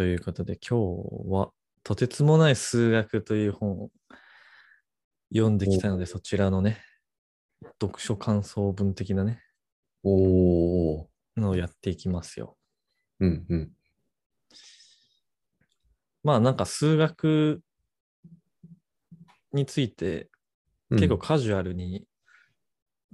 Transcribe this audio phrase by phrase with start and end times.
[0.00, 1.50] ということで今日は
[1.84, 3.90] とてつもない数学という本を
[5.30, 6.82] 読んできたので、そちらのね、
[7.82, 9.42] 読書感想文的なね、
[10.02, 11.06] おー。
[11.36, 12.56] のをやっていきますよ。
[13.18, 13.70] うんうん。
[16.24, 17.60] まあなんか数学
[19.52, 20.30] について
[20.92, 22.06] 結構カジュアルに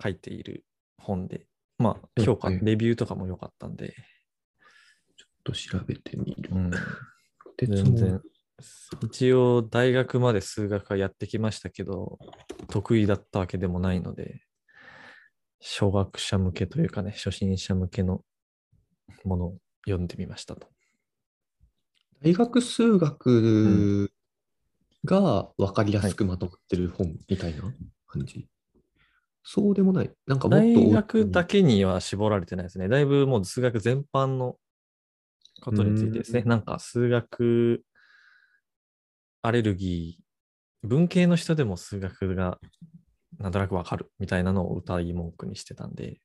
[0.01, 0.65] 書いている
[0.99, 3.93] 本で、まあ評価、はいレビューとかも良かったんで、
[5.47, 6.51] と調べてみる。
[6.53, 6.71] うん、
[7.57, 8.21] 鉄全然。
[9.03, 12.19] 一応大学まで数学はやってきましたけど、
[12.69, 14.43] 得意だったわけでもないので、
[15.61, 18.25] 初学者向けというかね、初心者向けの
[19.25, 20.69] ものを読んでみましたと。
[22.23, 24.11] 大学数学
[25.05, 27.63] が分かりやすくまとまってる本みたいな
[28.07, 28.49] 感じ？
[29.45, 30.11] そうでもない。
[30.27, 32.89] なんかもっと大学だけには絞られてないですね。
[32.89, 34.57] だいぶもう数学全般の
[35.61, 36.41] ことについてですね。
[36.41, 37.83] うんなんか数学
[39.43, 42.59] アレルギー、文系の人でも数学が
[43.39, 46.21] なんとなくわかるみたいなのを歌い文句にしてたんで、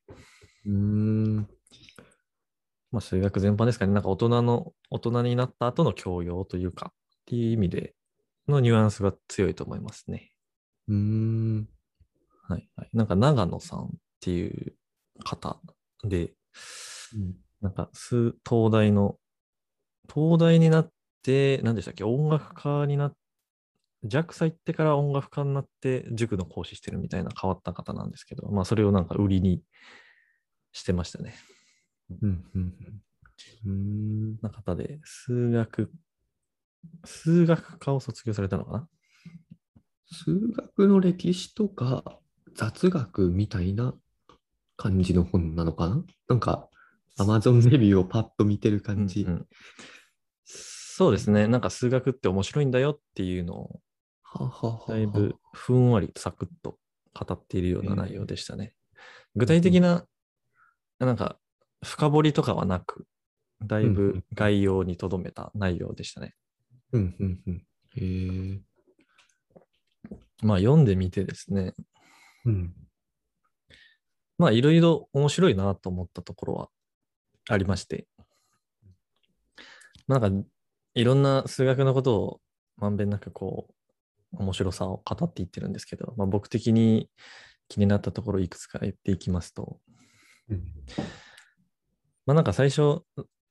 [0.66, 1.48] うーん。
[2.90, 3.92] まあ数学全般ですかね。
[3.92, 6.94] なんか大人の、大人になった後の教養というか、っ
[7.26, 7.94] ていう意味で
[8.48, 10.32] のニュアンスが強いと思いますね。
[10.88, 11.68] うーん。
[12.48, 12.90] はい、はい。
[12.92, 13.88] なんか長野さんっ
[14.20, 14.74] ていう
[15.24, 15.60] 方
[16.04, 16.32] で、
[17.14, 19.16] うんなんか、数、東大の、
[20.12, 20.90] 東大になっ
[21.22, 23.14] て、何でしたっけ、音楽家になっ
[24.04, 29.62] JAXA 行ってから音楽家になって塾の講師してるみたいな変わった方なんですけど、まあそれをなんか売りに
[30.72, 31.36] してましたね。
[32.20, 32.74] うんうん
[33.64, 34.38] うん。
[34.42, 35.92] な方で、数学、
[37.04, 38.88] 数学科を卒業されたのかな？
[40.10, 42.18] 数学の歴史とか
[42.56, 43.94] 雑学みたいな
[44.76, 46.04] 感じの本なのかな？
[46.28, 46.68] なんか
[47.18, 49.22] Amazon レビューをパッと見てる感じ。
[49.22, 49.46] うんうん
[50.94, 51.48] そうですね。
[51.48, 53.80] なんか数学って面白いんだよっていうのを
[54.88, 56.76] だいぶふんわりサクッと
[57.14, 58.74] 語っているような内容でしたね。
[59.34, 60.04] 具体的な、
[60.98, 61.38] なんか
[61.82, 63.06] 深掘りとかはなく、
[63.64, 66.34] だいぶん概要にとどめた内容でしたね。
[66.92, 67.66] うんうんうん。
[67.96, 68.60] へえ。
[70.42, 71.74] まあ読んでみてですね、
[72.44, 72.74] うん。
[74.36, 76.68] まあいろいろ面白いなと思ったところは
[77.48, 78.06] ありまして、
[80.06, 80.48] まあなんか
[80.94, 82.40] いろんな数学のことを
[82.76, 83.68] まんべんなくこ
[84.32, 87.10] う面白さを語っていってるんですけど、まあ、僕的に
[87.68, 89.78] 気になったところいくつか言っていきますと、
[90.48, 90.62] うん。
[92.26, 93.02] まあなんか最初、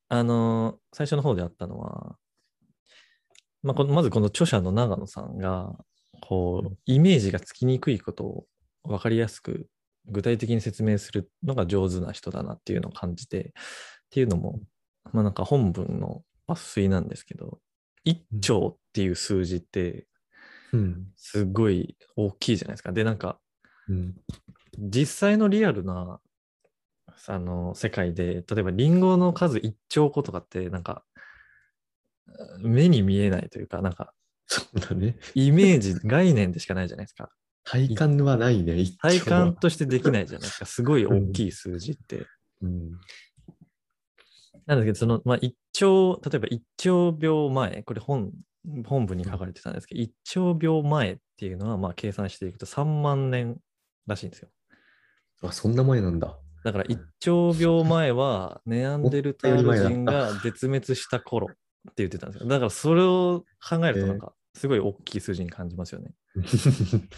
[0.09, 2.15] あの最初の方であったのは、
[3.63, 5.73] まあこのまずこの著者の長野さんが、
[6.21, 8.45] こう、イメージがつきにくいことを
[8.83, 9.67] 分かりやすく
[10.11, 13.51] 具体的に説明するのが上手な人だなっていうのを感じて、っ
[14.11, 14.59] ていうのも、
[15.11, 17.59] まあなんか本文の抜粋なんですけど、
[18.05, 20.07] 1兆っていう数字って
[20.73, 21.07] うん。
[21.15, 22.91] すごい大きいじゃないですか。
[22.91, 23.39] で、なんか
[23.87, 24.15] うん。
[24.77, 26.19] 実際のリアルな
[27.27, 31.03] あの世界で、例えばリンゴの数1兆個とかって、なんか
[32.59, 34.13] 目に見えないというか、なんか
[34.47, 35.17] そうだね。
[35.35, 37.29] イメージ、概念でしかないじゃないですか。
[37.63, 38.77] 体感はないね。
[38.77, 40.65] 一体感としてできないじゃないですか。
[40.65, 42.25] すごい大きい数字って。
[42.61, 42.91] うん。
[44.65, 48.31] なんですけど、その、まあ、1兆、例えば1兆秒前、これ本、
[48.85, 53.57] 本文に書かれてたんですけど、1兆秒前っていうのは、まあ、計算していくと3万年
[54.07, 54.49] らしいんですよ。
[55.43, 56.37] あ、そんな前なんだ。
[56.63, 61.53] だから1兆秒前はネアンデルタール人が絶滅した頃っ
[61.85, 62.47] て言ってたんですよ。
[62.47, 66.13] だからそれを考えるとなんかすごい大きい数字に感じますよね。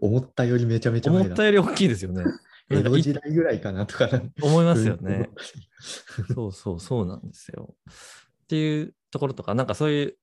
[0.00, 1.44] 思ったよりめちゃめちゃ思った。
[1.44, 2.24] より大きいですよね。
[2.70, 4.22] 江戸時代ぐらいかなとかな。
[4.42, 5.30] 思いますよね。
[6.34, 7.76] そうそうそうなんですよ。
[8.44, 10.18] っていうところとか、なんかそういう、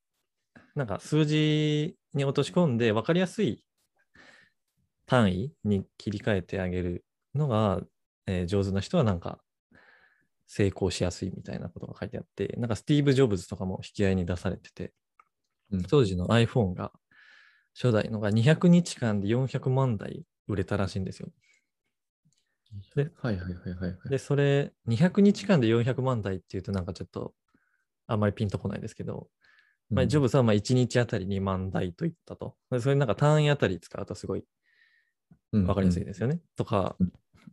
[0.76, 3.64] なんか数字に落とし込んで分かりやすい
[5.06, 7.82] 単位に切り替えてあげるのが、
[8.28, 9.42] えー上手な人はなんか
[10.48, 14.94] 成功しやすいみたいなことが書いてあって、なんかスティーブ・ジョブズとかも引き合いに出されてて、
[15.72, 16.92] うん当時の iPhone が
[17.74, 21.30] 初代のが200日間で400万台売れたらしいんですよ。
[22.96, 24.10] ではいはいはいはいはい。
[24.10, 27.34] で、それ、200日間で400万台っていうとなんかちょっと
[28.08, 29.30] あんまりピンとこないですけど、
[29.90, 32.56] まあ、ジョブズはまあ1日あたり2万台といったと。
[32.72, 34.44] でそれなんか単位あたり使うとすごい
[35.54, 36.42] わかりやすいですよね。
[36.58, 37.12] とかうん、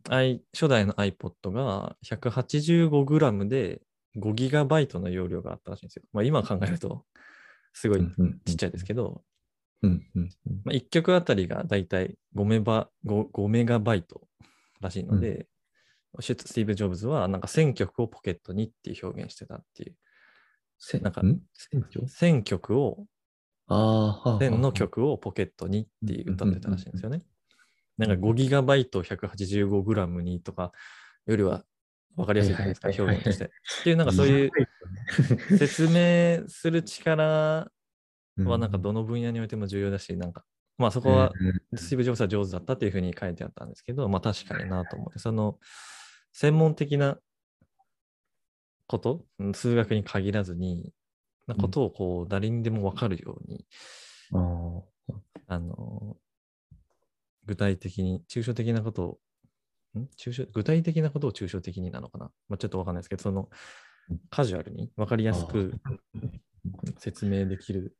[0.09, 3.81] I- 初代の iPod が 185g で
[4.17, 6.03] 5GB の容量があったらしいんですよ。
[6.11, 7.05] まあ、今考えると
[7.75, 7.99] すごい
[8.45, 9.21] ちっちゃいですけど、
[9.83, 10.29] うんうん
[10.63, 14.21] まあ、1曲あたりがだいたい5メバ 5, 5メガバイト
[14.79, 15.47] らしいので、
[16.21, 19.95] シュスティーブ・ジョブズはなんか1000曲をポケットにっていう表現してたっていう。
[20.79, 21.39] せなんかん？
[21.53, 23.05] 選挙1000曲を、
[23.67, 24.39] ああ、はあはあ。
[24.39, 27.21] 1000の曲をポケットにっていう歌ってたらしいんですよね。
[27.97, 30.71] なんか5ギガバイト 185g にとか
[31.27, 31.63] よりは
[32.15, 33.45] 分かりやすいじゃないですか、表現として。
[33.45, 33.49] っ
[33.83, 34.51] ていう、なんかそういう
[35.57, 37.69] 説明する力
[38.37, 40.43] はなんかどの分野においても重要だし、なんか、
[40.77, 41.31] まあそこは
[41.75, 45.59] スティーブ・ジョブズは上手だったっていうふうに書いてあったんですけど、まあ確かになと思って、その
[46.33, 47.17] 専門的な
[48.87, 50.93] こと、うん数学に限らずに、
[51.47, 53.65] なことをこう誰にでも分かるように、
[55.47, 56.17] あの、
[57.45, 59.17] 具体的に、抽象的なことを、ん
[60.17, 63.49] 抽象具体的なことを抽象的になのかな、まあ、ちょっとわかんないですけど、その
[64.29, 65.73] カジュアルに分かりやすく
[66.99, 67.95] 説明できる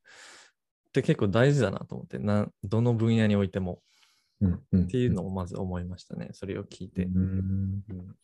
[0.90, 3.82] って結構大事だなと思って、などの分野においても。
[4.42, 7.06] うんうんっていうのをまず思いましたね、それを聞いて。
[7.06, 8.16] うんうん。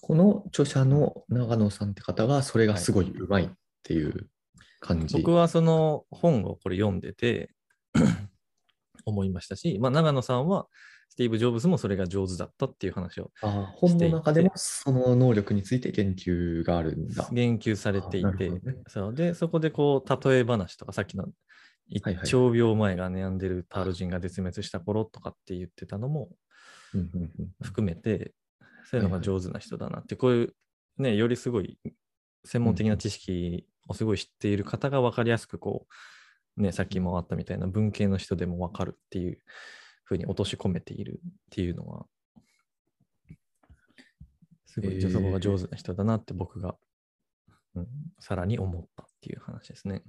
[0.00, 3.48] この著者の長野さんって方がそれがすごいうまいっ
[3.82, 4.30] ていう
[4.80, 5.16] 感じ。
[5.16, 7.50] 僕はその本をこれ読んでて
[9.04, 10.68] 思いましたし、まあ、長野さんは
[11.08, 17.28] スティーブ・ジョブズもそれが上手だったっていう話をああ本の中でもその能力について研究があるんだ。
[17.32, 19.14] 言及されていてね、そう。
[19.14, 22.14] でそこでこう例え話とかさっきのはいはい。
[22.14, 26.30] 一兆病前がネアンデルタール人が絶滅した頃とかって言ってたのも
[27.62, 28.32] 含めて
[28.90, 30.54] そういうのが上手な人だなってこういう
[30.98, 31.78] ねよりすごい
[32.44, 35.86] 専門的な知識をすごい知っている方が分かりやすくこ
[36.56, 39.38] うねさっきもあったみたいな文系の人でも分かるっていう
[40.06, 42.06] ふうに落とし込めているっていうのは
[44.64, 46.76] すごいへーそこが上手な人だなって僕が、
[47.74, 47.86] うん、
[48.18, 50.02] さらに思ったっていう話ですね。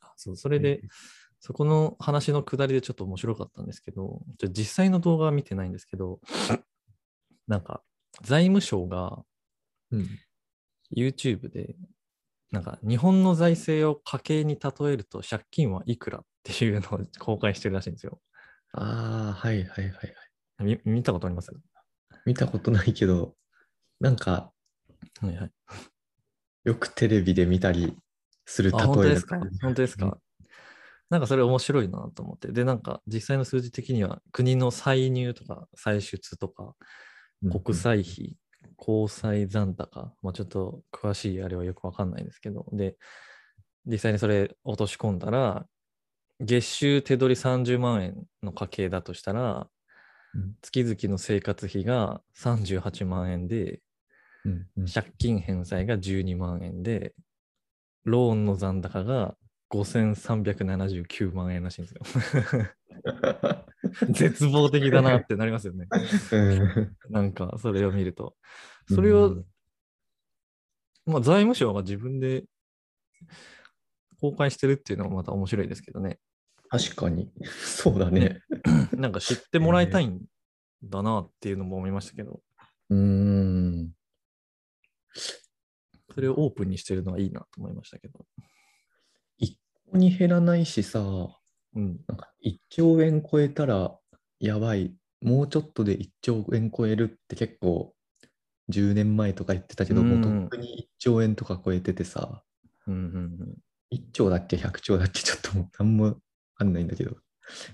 [0.00, 0.82] あそうそれで、
[1.40, 6.20] そこの話のくだりでちょっと面白かったんですけど、ちょ実際の動画は見てないんですけど、
[7.46, 7.82] なんか
[8.22, 9.24] 財務省が
[9.92, 10.08] うん。
[10.94, 11.74] YouTube で、
[12.52, 18.20] なんか日本の財政を家計に例えると借金はいくらっていうのを公開してるらしいんですよ。
[18.74, 20.12] ああ、はいはいはいはい。
[20.64, 21.50] み見たことあります？
[22.24, 23.34] 見たことないけど、
[24.00, 24.52] なんか
[25.20, 25.50] はいはい。
[26.64, 27.96] よくテレビで見たり
[28.44, 29.38] する例あ、本当えですか？
[29.62, 30.18] 本当ですか？
[31.10, 32.52] なんかそれ面白いなと思って。
[32.52, 36.74] で、なんか実際の数字的には国の歳入とか歳出とか
[37.50, 38.36] 国債費、
[38.76, 42.96] 公債残高、まあ、ちょっと詳しいあれはよくわかんないですけど、で、
[43.86, 45.66] 実際にそれ落とし込んだら、
[46.40, 49.68] 月収手取り30万円の家計だとしたら、
[50.34, 50.54] うん。
[50.62, 53.80] 月々の生活費が38万円で、
[54.44, 54.86] うんうん。
[54.86, 57.14] 借金返済が12万円で、
[58.04, 59.36] ローンの残高が
[59.70, 62.02] 5379万円らしいんですよ。
[64.10, 65.86] 絶望的だなってなりますよね。
[66.32, 68.36] うんなんか、それを見ると。
[68.88, 69.46] それを、うん
[71.06, 72.44] まあ、財務省が自分で
[74.20, 76.18] 公開してるっていうのもまた面白いですけどね。
[76.68, 77.30] 確かに。
[77.44, 78.40] そうだね。
[78.96, 80.22] なんか知ってもらいたいん
[80.82, 82.40] だなっていうのも思いましたけど、
[82.88, 83.92] うーん。
[86.14, 88.26] それをオープンにしてるのはいいなと思いましたけど。
[89.38, 89.58] 一
[89.90, 91.00] 個に減らないしさ、
[91.74, 92.00] うん。
[92.06, 93.98] なんか1兆円超えたら
[94.40, 94.94] やばい。
[95.20, 97.94] もうちょっとで1兆円超えるって結構
[98.70, 102.42] 10年前とか言ってたけど、うんもうとっくに1兆円とか超えててさ、
[102.86, 103.56] うんうんうん。
[103.92, 105.20] 1兆だっけ ?100 兆だっけ？
[105.22, 106.14] ちょっともう何もわ
[106.56, 107.16] かんないんだけど。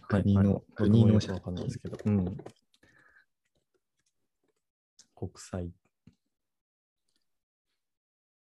[0.09, 1.99] はい国の、はい国の僕もよくわかんないですけど。
[2.05, 2.37] うん。
[5.15, 5.71] 国債。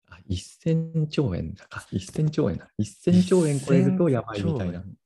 [0.10, 1.80] あ1000兆円だか。
[1.92, 2.70] 1000兆円だ。
[2.80, 4.88] 1000兆円超えるとやばいみたいな1000兆。
[4.90, 4.98] 円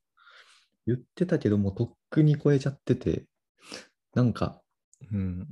[0.87, 3.25] 言ってたけど、もうとっくに超えちゃってて、
[4.15, 4.61] なんか、
[5.11, 5.47] うん。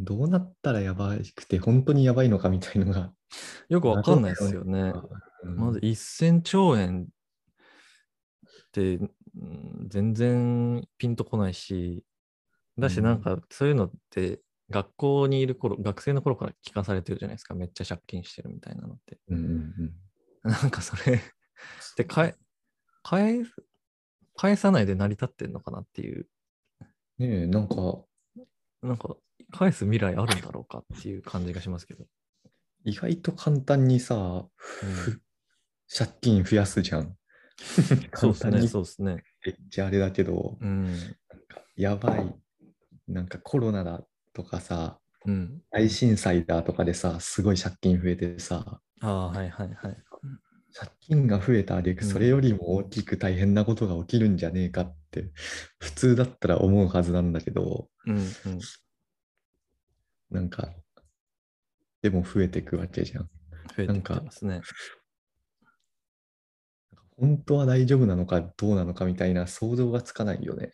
[0.00, 3.12] どうなったらやばくて、本当にやばいのかみたいのが。
[3.68, 4.92] よくわかんないですよね。
[5.42, 9.10] うんまず1000兆円って、うん
[9.88, 12.04] 全然ピンとこないし、
[12.78, 17.54] だしなんかそういうのって学校にいる頃、学生の頃から聞かされてるじゃないですか。
[17.54, 19.18] めっちゃ借金してるみたいなのって。
[19.28, 19.92] うんうん
[20.42, 21.20] なんかそれっ
[21.96, 22.34] て返、
[24.40, 26.26] 返さないで成り立ってんのかなっていう、
[27.18, 27.74] うん、ねえ、なんか、
[28.82, 29.14] なんか
[29.52, 32.06] 返す未来あるんだろうかっていう感じがしますけど。
[32.86, 35.20] 意外と簡単にさ、ふ
[35.94, 37.14] 借金増やすじゃん。
[38.16, 39.22] そうですね、そうですね。
[39.44, 40.96] めっちゃあれだけど、うん。
[41.76, 42.34] やばい。
[43.08, 45.62] なんかコロナだとかさ、うん。
[45.70, 50.04] 大震災だとかでさ、すごい借金増えてさ、ああ、はいはいはい。
[50.72, 55.30] 借金が増えた挙句、うんそれよりも大きく大変なことが起きるんじゃねえかって、
[55.78, 58.26] 普通だったら思うはずなんだけど、うんうん。
[60.30, 60.70] なんか、
[62.02, 63.30] でも増えていくわけじゃん。
[63.76, 64.60] 増えてきてますね。
[67.16, 70.72] 本当は大丈夫なのかどうなのかみたいな想像がつかないよね。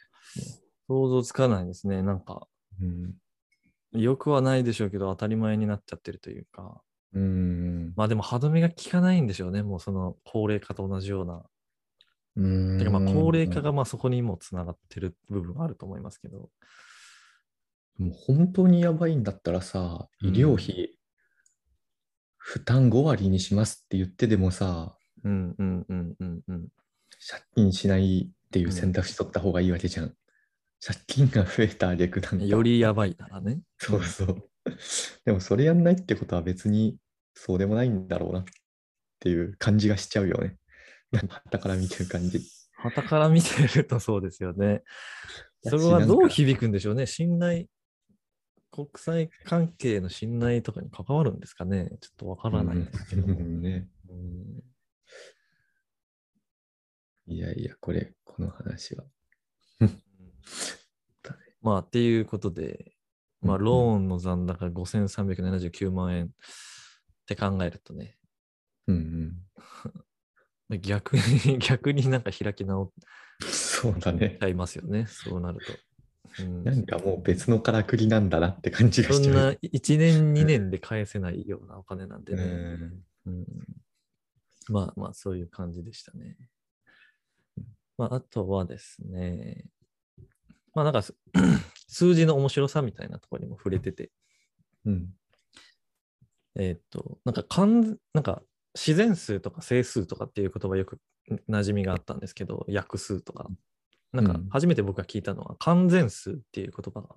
[0.87, 2.03] 想像つかないですね。
[2.03, 2.47] なんか、
[2.81, 4.00] うん。
[4.00, 6.83] よくはないでしょうけど、当たり前になっちゃってるというか。
[7.14, 7.92] うん。
[7.96, 9.62] まあでも歯止めが効かないんでしょうね。
[9.62, 11.44] もうその高齢化と同じような。
[12.36, 16.50] うんてかまあ高齢化がまあそこにもつながってる部分はあると思いますけど。
[17.98, 20.98] もう本当にやばいんだったらさ、医療費、
[22.36, 26.68] 負担5割にしますって言ってでもさ、うんうんうんうんうん。
[27.26, 30.14] 借金しないっていう選択肢取った方がいいわけじゃん。
[30.84, 32.44] 借金が増えた挙句なんか。
[32.44, 33.60] よりやばいならね。
[33.78, 34.50] そうそう。
[35.25, 36.99] でもそれやんないってことは別に
[37.35, 38.44] そうでもないんだろうなっ
[39.20, 40.56] ていう感じがしちゃうよね。
[41.12, 42.40] なんから見てる感じ。
[42.73, 44.82] 旗から見てるとそうですよね。
[45.62, 47.06] それはどう響くんでしょうね。
[47.06, 47.66] 信頼、
[48.70, 51.88] 国際関係の信頼とかに関わるんですかね。
[52.00, 53.26] ちょっとわからないですけど。
[53.26, 53.62] うん。
[53.62, 54.62] ね、うん。
[57.28, 59.04] いやいや、これ、この話は。
[61.62, 62.96] まあ、っていうことで、
[63.47, 66.29] まあ、うんうんローンの残高5379万円っ
[67.26, 68.17] て考えるとね、
[68.87, 69.33] うん
[70.81, 72.93] 逆に、 逆になんか開き直。
[73.41, 74.45] そうだねち。
[74.45, 75.07] ゃいますよね。
[75.07, 75.73] そうなると。
[75.73, 79.35] うんなんかもう別のからくりなんだなって感じがしちゃう。
[79.35, 82.43] そんな1年、2年で返せないようなお金なんでね。
[82.43, 83.47] うんうん
[84.69, 86.37] まあまあ、そういう感じでしたね。
[87.97, 89.71] まあ、あとはですね、
[90.75, 91.15] まあなんかす
[91.88, 94.11] 数字の面白さみたいなところにも触れてて、
[94.85, 95.09] うん。
[96.59, 97.66] えーっと、なんか漢、
[98.14, 98.43] なんか
[98.75, 100.99] 自然数とか整数とかっていう言葉よく
[101.49, 103.49] 馴染みがあったんですけど、約数とか。
[104.12, 107.16] なんかうん初めて僕が聞いたのは完全数っていう言葉が、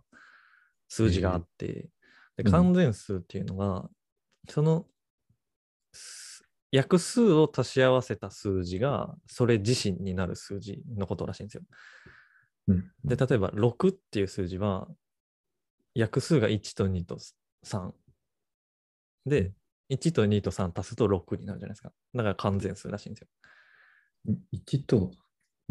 [0.89, 1.89] 数字があって、
[2.35, 3.89] でうん完全数っていうのが、
[4.49, 4.85] その
[5.93, 11.63] す約数を足し合わせた数字が、それ自身になる数字のことらしいんですよ。
[12.69, 14.87] うんで、例えば6っていう数字は、
[15.95, 17.17] 約数が1と2と
[17.65, 17.91] 3。
[19.25, 19.51] で、
[19.89, 21.91] 1と2と3足すと6になるじゃないですか。
[22.13, 24.37] だから完全数らしいんですよ。
[24.53, 25.11] 1と、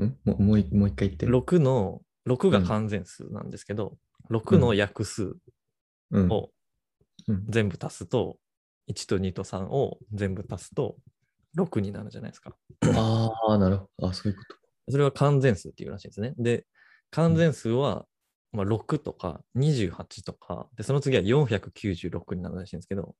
[0.03, 0.17] ん？
[0.25, 1.27] もうもう一回言って。
[1.27, 3.97] 6の、6が完全数なんですけど、
[4.31, 5.37] 6の約数
[6.11, 6.51] うんを
[7.29, 8.39] うん全部足すと、
[8.89, 10.97] 1と2と3を全部足すと
[11.57, 12.57] 6になるじゃないですか。
[12.97, 14.09] ああ、なるほど。
[14.09, 14.57] あそういうこと。
[14.91, 16.35] それは完全数っていうらしいんですね。
[16.39, 16.67] で、
[17.11, 18.07] 完全数は、
[18.53, 23.15] まあ、6とか28とか、で、その次は496になるらしいんですけど、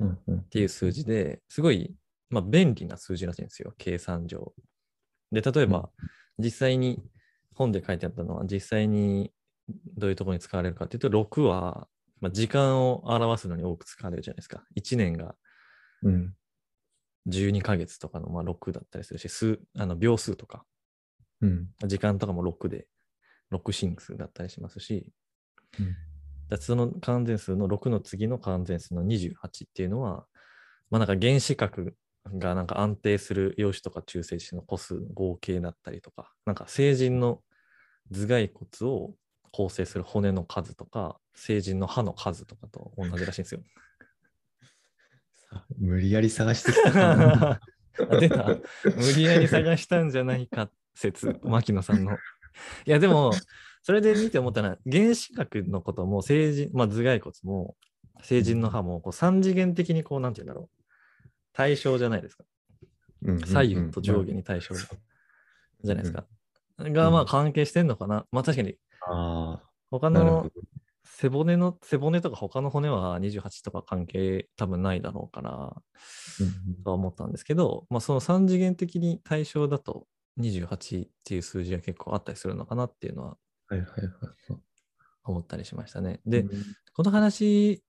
[0.00, 0.38] うんうん。
[0.38, 1.94] っていう数字ですごい、
[2.30, 4.54] まあ、便利な数字らしいんですよ、計算上。
[5.30, 5.90] で、例えば、
[6.38, 7.02] 実際に
[7.54, 9.32] 本で書いてあったのは、実際に
[9.96, 11.88] どういうところに使われるかっていうと、6は、
[12.20, 14.64] まあ、時間を表すのに多く使われるじゃないですか。
[14.74, 15.34] 1年が
[16.02, 16.34] うん。
[17.28, 20.64] 12ヶ月とかのまあ6だったりするし、数あの秒数とか、
[21.40, 21.68] うん。
[21.86, 22.86] 時間とかも6で、
[23.52, 25.06] 6進数だったりしますし、
[25.78, 25.96] うん
[26.52, 30.26] だその完全数の6の次の完全数の28っていうのは、
[30.90, 37.40] まあなんか原子核がなんか安定する陽子とか中性子の個数の合計だったりとか、なんか成人の
[38.10, 39.14] 頭蓋骨を
[39.50, 43.62] 構成する骨の数とか、成人の歯の数とかと同じらしいんですよ。
[45.50, 47.60] さ無理やり探してきた
[48.20, 48.46] 出た
[48.96, 52.16] 無理やり探したんじゃないか説、牧野さんの。
[52.86, 53.32] いや、でも、
[53.82, 57.76] それで見て思ったのは、原子核のことも成人、まあ、頭蓋骨も
[58.22, 60.82] 成人の歯もこう三次元的にこう、なんて言うんだろう。
[61.52, 62.44] 対象じゃないですか。
[63.22, 66.24] うんうんうん左右と上下に対象じゃないですか。
[66.78, 68.26] が、まあ、関係してんのかな。
[68.32, 70.50] まあ、確かに、あ他のど。
[71.04, 75.82] 背骨の、背骨とか他の骨は28とか関係多分ないだろうから、
[76.40, 80.06] うんとは思ったんですけど、まあ、その3次元的に対象だと
[80.40, 83.36] 28っていう数字が結構あったりするのかなっていうのは。
[85.24, 86.20] 思ったりしましたね。
[86.26, 86.50] で、うん
[86.94, 87.82] この話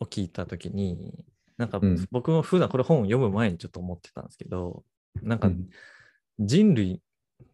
[0.00, 1.24] を聞いたときに、
[1.56, 4.82] なんかうん僕も普段これ本を読む前にちょっと思ってたんですけど、
[5.22, 5.68] なんかうん
[6.40, 7.00] 人類っ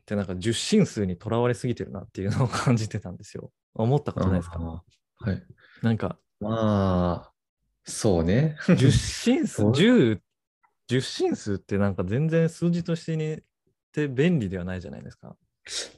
[0.07, 3.51] てなんか十進数にとらわれすぎてるなっていうのを感じてたんですよ。
[3.75, 4.59] 思ったことないですか？
[4.61, 5.43] はい。
[5.83, 7.33] なんかまあ、
[7.85, 8.57] そうね。
[8.79, 10.23] 十進数 十、
[10.87, 13.43] 十進数ってなんか全然数字としてね、
[14.05, 15.35] って便利ではないじゃないですか。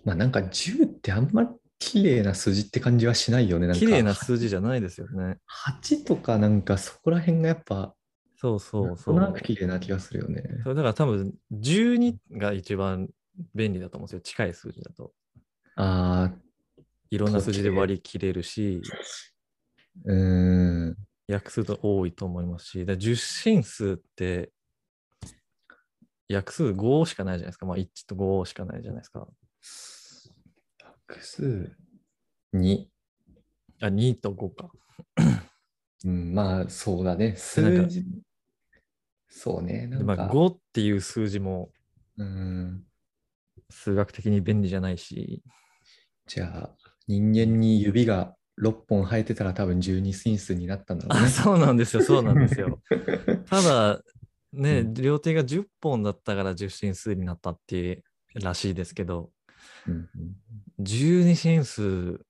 [0.04, 3.66] まあなんか10ってあんまり綺麗な数字って感じはしないよね。
[3.66, 5.38] なんか綺麗な数字じゃないですよね。
[5.46, 7.94] 8とかなんかそこら辺がやっぱ、
[8.36, 9.12] そうそうそ。
[9.12, 10.42] なんとなく綺麗な気がするよね。
[10.62, 13.08] それだから多分12が一番
[13.54, 14.20] 便利だと思うんですよ。
[14.20, 15.12] 近い数字だと。
[15.76, 18.80] ああ、いろんな数字で割り切れるし、
[20.04, 20.96] うーん。
[21.30, 24.50] 訳数と多いと思いますし、で10進数って
[26.30, 27.66] 訳数5しかないじゃないですか。
[27.66, 29.26] まあ1と5しかないじゃないですか。
[31.08, 31.72] 画数
[32.54, 32.86] 2。
[33.80, 34.70] あ、2と5か。
[36.04, 37.34] うん、まあ、そうだね。
[37.36, 38.04] 数か字。
[39.28, 39.86] そうね。
[39.86, 41.70] なでまあ、んか、5っていう数字も
[42.16, 42.84] うん。
[43.70, 45.42] 数学的に便利じゃないし、
[46.26, 51.28] じゃあ、人間に指が6本生えてたら多分12進数になったんだろうあ、ね。
[51.28, 52.80] そうなんですよ、そうなんですよ。
[53.48, 54.02] ただ、
[54.52, 58.02] ね、うん両手が10本だったから10進数になったっていう
[58.34, 59.30] らしいですけど、
[59.86, 60.08] うん
[60.80, 62.20] 12進数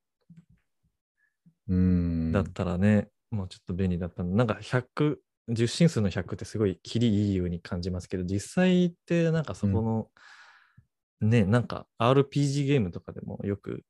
[1.68, 2.32] うん。
[2.32, 4.34] だったらね、もうちょっと便利だったの。
[4.34, 5.16] なんか100、
[5.50, 10.08] 10進数の100ってすごい切りいいように感じますけど、実際ってなんかそこの、
[11.28, 13.84] ね、なんか RPG ゲームとかでもよく、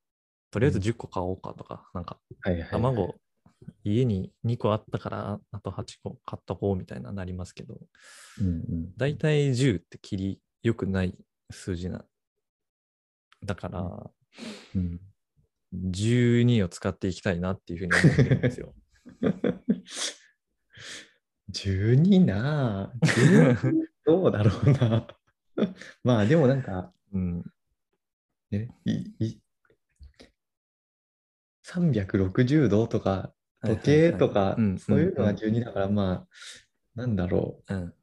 [0.50, 3.14] とりあえず10個買おうかとか、なんかはいはいはい卵、
[3.84, 7.78] 家に2個あったから、あと8個買っとこうみたいななりますけど、
[8.40, 11.14] うんうんだいたい10って切り良くない
[11.50, 12.04] 数字な。
[13.44, 14.10] だから、
[14.74, 15.00] うん
[15.74, 18.74] 12を使っていきたいなっていうふうに思ってるんですよ。
[21.52, 23.60] 12なぁ。
[23.60, 25.06] 12どうだろうな。
[26.04, 27.44] まあでもなんか、うん。
[28.50, 29.42] ね、いい
[31.68, 36.26] 360度とか時計とかそういうのがうん12だからまあ
[36.94, 37.74] なんだろう。
[37.74, 37.94] うん。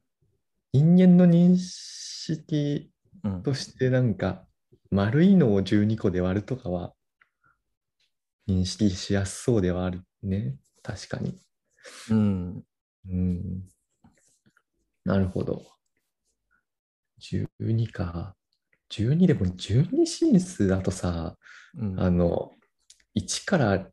[0.72, 2.90] 人間の認識
[3.24, 3.42] うん。
[3.42, 4.46] としてなんか
[4.90, 6.94] 丸いのを12個で割るとかは
[8.48, 10.56] 認識しやすそうではあるね。
[10.82, 11.38] 確かに。
[12.10, 12.64] うん。
[13.08, 13.64] うん。
[15.04, 15.62] なるほど。
[17.18, 18.34] 12か。
[18.90, 21.36] 12でも12進数だとさ
[21.76, 22.00] うん。
[22.00, 22.52] あの、
[23.14, 23.88] 1から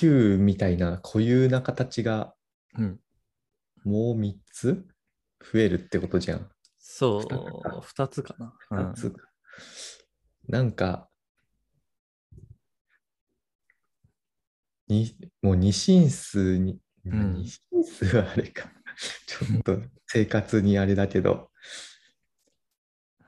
[0.00, 2.34] 9みたいな固有な形が
[2.76, 3.00] うん。
[3.84, 4.86] もう3つ
[5.52, 6.48] 増えるってことじゃん。
[6.78, 8.54] そう二つか、2つかな。
[8.70, 9.14] うん2つ。
[10.48, 11.08] なんか、
[14.88, 18.70] にもう2進数に、ん2進数はあれか。
[19.26, 21.50] ちょっと生活にあれだけど、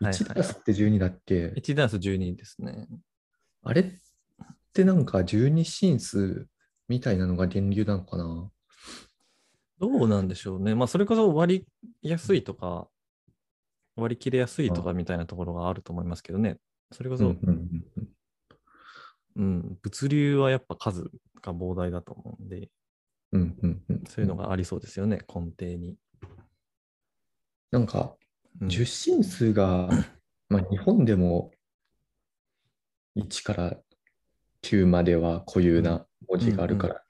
[0.01, 2.89] はい1ダはいースって12だっけ？1ダンス12ですね。
[3.63, 3.93] あれっ
[4.73, 6.47] てなんか12進数
[6.89, 8.51] みたいなのが源流なのかな？
[9.79, 10.75] どうなんでしょうね。
[10.75, 11.67] まあ、それこそ割
[12.03, 12.89] りやすいとか、
[13.95, 16.59] 割り切れやすいとかみたいなところがあると思いますけどね。
[16.93, 18.09] それこそ、うんうんうんうん
[19.37, 21.11] うん、物流はやっぱ数
[21.43, 22.71] が膨大だと思うんで、
[23.33, 25.97] うんうんうんそういうのがありそうですよね、根底に。
[27.71, 28.15] なんか、
[28.61, 29.91] うん十進数が、
[30.49, 31.51] まあ、日本でも
[33.17, 33.77] 1から
[34.63, 37.03] 9までは固有な文字があるから、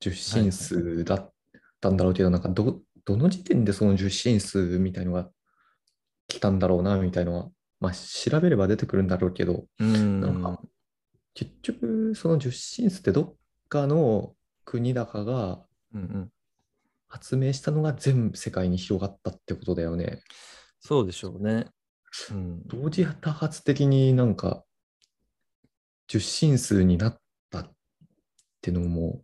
[0.00, 1.32] 十進数だっ
[1.80, 5.30] たんだろうけど、なんかど、どの時点でその十進数みたいのが
[6.28, 10.20] 来たんだろうな、みたいのは、まあ、調べれば出てくるんだろうけど、うん。
[10.20, 10.60] なんか
[11.34, 13.34] 結局、その十進数ってどっ
[13.68, 14.34] かの
[14.64, 15.64] 国だかが
[17.08, 20.20] 発明したのが全世界に広がったってことだよね。
[20.80, 21.66] そうでしょうね。
[22.30, 22.62] うん。
[22.66, 24.64] 同時多発的になんか
[26.08, 27.21] 十進数になった
[28.62, 29.22] ってのも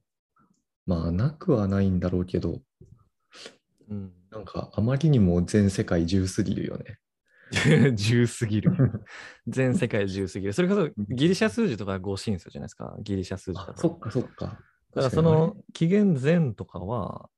[0.85, 2.61] まあなくはないんだろうけど
[3.88, 6.98] うん、なんかあまりにも全世界重すぎるよね。
[7.96, 8.70] 重すぎる。
[9.46, 10.53] 全世界重すぎる。
[10.53, 12.94] それこそギリシャ数字とか5進数じゃないですか。
[13.01, 13.72] ギリシャ数字だと。
[13.72, 14.46] あそっかそっか。
[14.46, 14.61] だか
[14.94, 17.31] らその紀元前とかは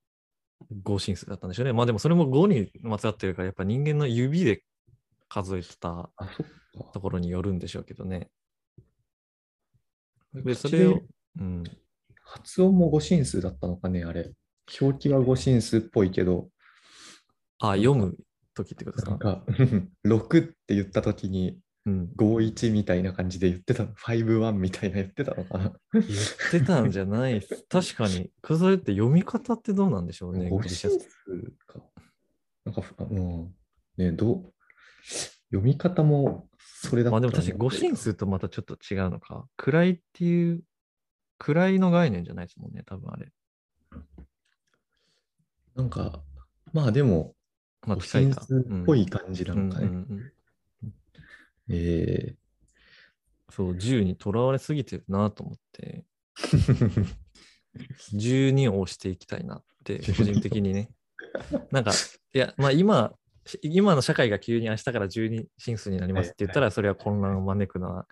[0.83, 1.73] 5進数だったんでしょうね。
[1.73, 4.65] まあでもそれも5にまつわってるから、やっぱ人間の指で
[5.29, 6.11] 数えてた。
[6.93, 8.31] ところによるんでしょうけどね。
[10.35, 11.03] で、そ口れをで、
[11.41, 11.65] うん。
[12.33, 14.33] 発音も五進数だったのかね、あれ。
[14.81, 16.49] 表記は五進数っぽいけど、
[17.59, 18.16] あ、読む
[18.55, 19.19] ときってことですか？
[19.19, 19.45] か
[20.07, 22.11] 6って言った時にうん。
[22.16, 25.73] 51みたいな感じで言ってたの、51みたいな言ってたのかな？
[25.93, 26.07] 言っ
[26.51, 27.64] てたんじゃないっす。
[27.69, 28.31] 確かに。
[28.47, 30.49] それって読み方ってどうなんでしょうね。
[30.51, 31.83] 五ギリシャ進数か。
[32.64, 33.55] なんか、あうん。
[33.97, 34.53] ねどう、
[35.51, 39.47] 読み方もそれだったまあでらも確かに5進数とまたちょっと違うのか。
[39.57, 40.62] 位っていう、
[41.40, 43.33] 位の概念じゃないですもんね、多分あれ。
[45.74, 46.22] なんか、
[46.72, 47.35] まあでも、
[47.83, 48.42] 五まあ近いか。
[48.42, 49.87] っぽい感じなうんのかね。
[49.87, 50.33] うんうん
[51.72, 52.35] え
[53.50, 57.07] そう、10にとらわれすぎてるなと思って、ー
[58.14, 60.90] 12を押していきたいなって、個人的にね。
[61.70, 61.92] なんか、
[62.35, 63.12] いや、まあ今、
[63.62, 68.05] 今の社会が急に明日から12進数になりますって言ったら、それは混乱を招くのはうん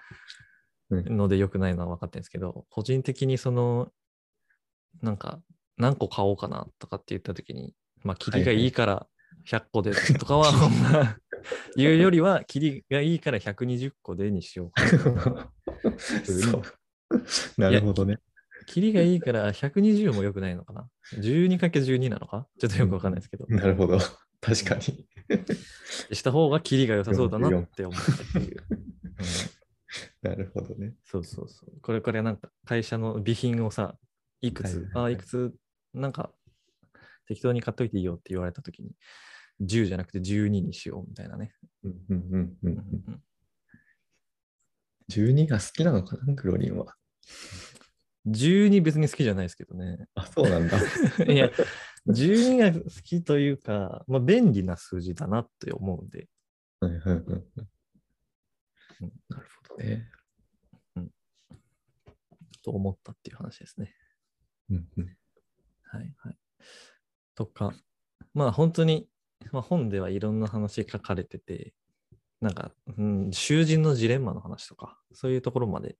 [0.91, 3.89] ので良くないのは分かってるんですけど、個人的にその、
[5.03, 5.41] なんか、
[5.77, 9.07] 何個買おうかなとかって言ったときに、まあ、キリ がいいから
[9.47, 11.17] 100個でとかは、ほんま
[11.77, 15.53] 言うよりは、キリがいいから120個でにしようかな。
[17.57, 18.19] なるほどね。
[18.67, 22.47] キリがいいから120も良くないのかな ?12×12 なのか？
[22.59, 23.47] ちょっとよくわかんないですけど。
[23.49, 23.99] なるほど。
[24.41, 25.07] 確かに。
[26.13, 28.65] した方がキリが良さそうだなって思ったっていう。
[28.71, 29.58] う ん
[30.23, 30.95] なるほどね。
[31.05, 31.81] そうそうそう。
[31.81, 33.97] これこれなんか会社の備品をさ、
[34.41, 35.55] いくつ、ああ、いくつ、
[35.95, 36.33] なんか
[37.27, 38.91] 適当に買っといていいよって言われたときに、
[39.61, 41.53] 10じゃなくて12にしようみたいなね。
[41.85, 42.79] うんうんうんううんん
[43.09, 43.23] うん
[45.09, 46.95] 12が好きなのかな、クロリンは。
[48.27, 50.07] 12別に好きじゃないですけどね。
[50.15, 50.77] あ、そうなんだ。
[51.27, 51.51] いや、
[52.07, 56.29] 12が好きというか、まあ、便利な数字だなって思うんで、
[56.81, 57.45] はいはいはいはい
[59.01, 60.11] うんなるほどね。
[62.63, 63.95] と思ったっていう話ですね。
[64.71, 65.17] うんうん
[65.85, 66.39] はいはい。
[67.35, 67.73] とか、
[68.35, 69.09] まあ本当に、
[69.53, 71.73] まあ、本ではいろんな話書かれてて、
[72.41, 75.97] なんか、うん、囚人のジレンマの話とか、そういうところまで、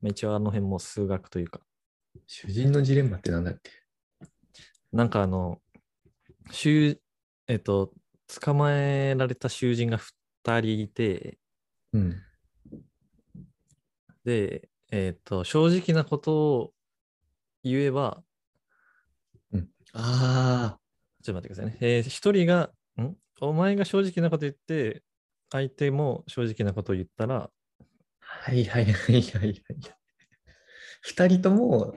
[0.00, 1.60] まあ一応あの辺も数学というか、
[2.26, 3.70] 主人のジレンマってなんだっけ？
[4.92, 5.60] なんかあの、
[6.52, 7.00] 囚、
[7.48, 7.92] えっと、
[8.40, 11.38] 捕まえられた囚人が2人いて、
[11.92, 12.22] うん。
[14.24, 16.72] で、えっと、正直なことを
[17.62, 18.22] 言えば、
[19.96, 20.78] ああ、
[21.22, 21.78] ちょっと待ってくださいね。
[21.80, 23.16] えー一人が、ん？
[23.40, 25.02] お前が正直なこと言って、
[25.52, 27.50] 相手も正直なことを言ったら、
[28.18, 29.62] はいはいはいはいはい。
[31.02, 31.96] 二人とも、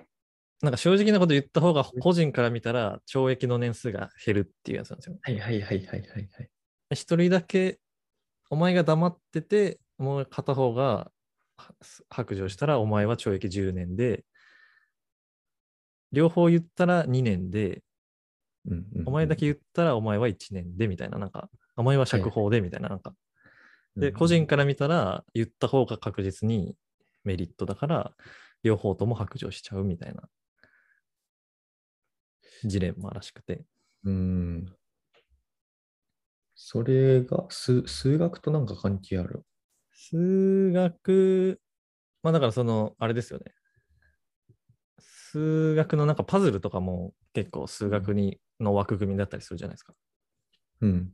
[0.62, 5.18] なんか正直なこと言った方が個人から見たら懲役の年数が減るっていうやつなんですよ。
[5.22, 6.50] はいはいはいはいはいはい。
[6.92, 7.80] 一人だけ、
[8.50, 11.12] お前が黙ってて、もう片方がは
[12.10, 14.24] 白状したらお前は懲役10年で、
[16.12, 17.84] 両方言ったら2年で、
[18.66, 23.14] うんうんうんお前だけ言ったらお前は1年でみたいな、なんか、お前は釈放でみたいな、なんか。
[23.96, 26.76] で、個人から見たら言った方が確実に
[27.24, 28.12] メリットだから、
[28.64, 30.24] 両方とも白状しちゃうみたいな
[32.64, 33.66] ジレンマらしくて。
[34.04, 34.66] うん。
[36.56, 39.44] それが数、数学となんか関係ある？
[40.00, 41.60] 数学、
[42.22, 43.46] まあだからその、あれですよね。
[45.00, 49.94] 数学のなんかパズルとかも結構数学にの枠組みだったりするじゃないですか。
[50.82, 51.10] うん。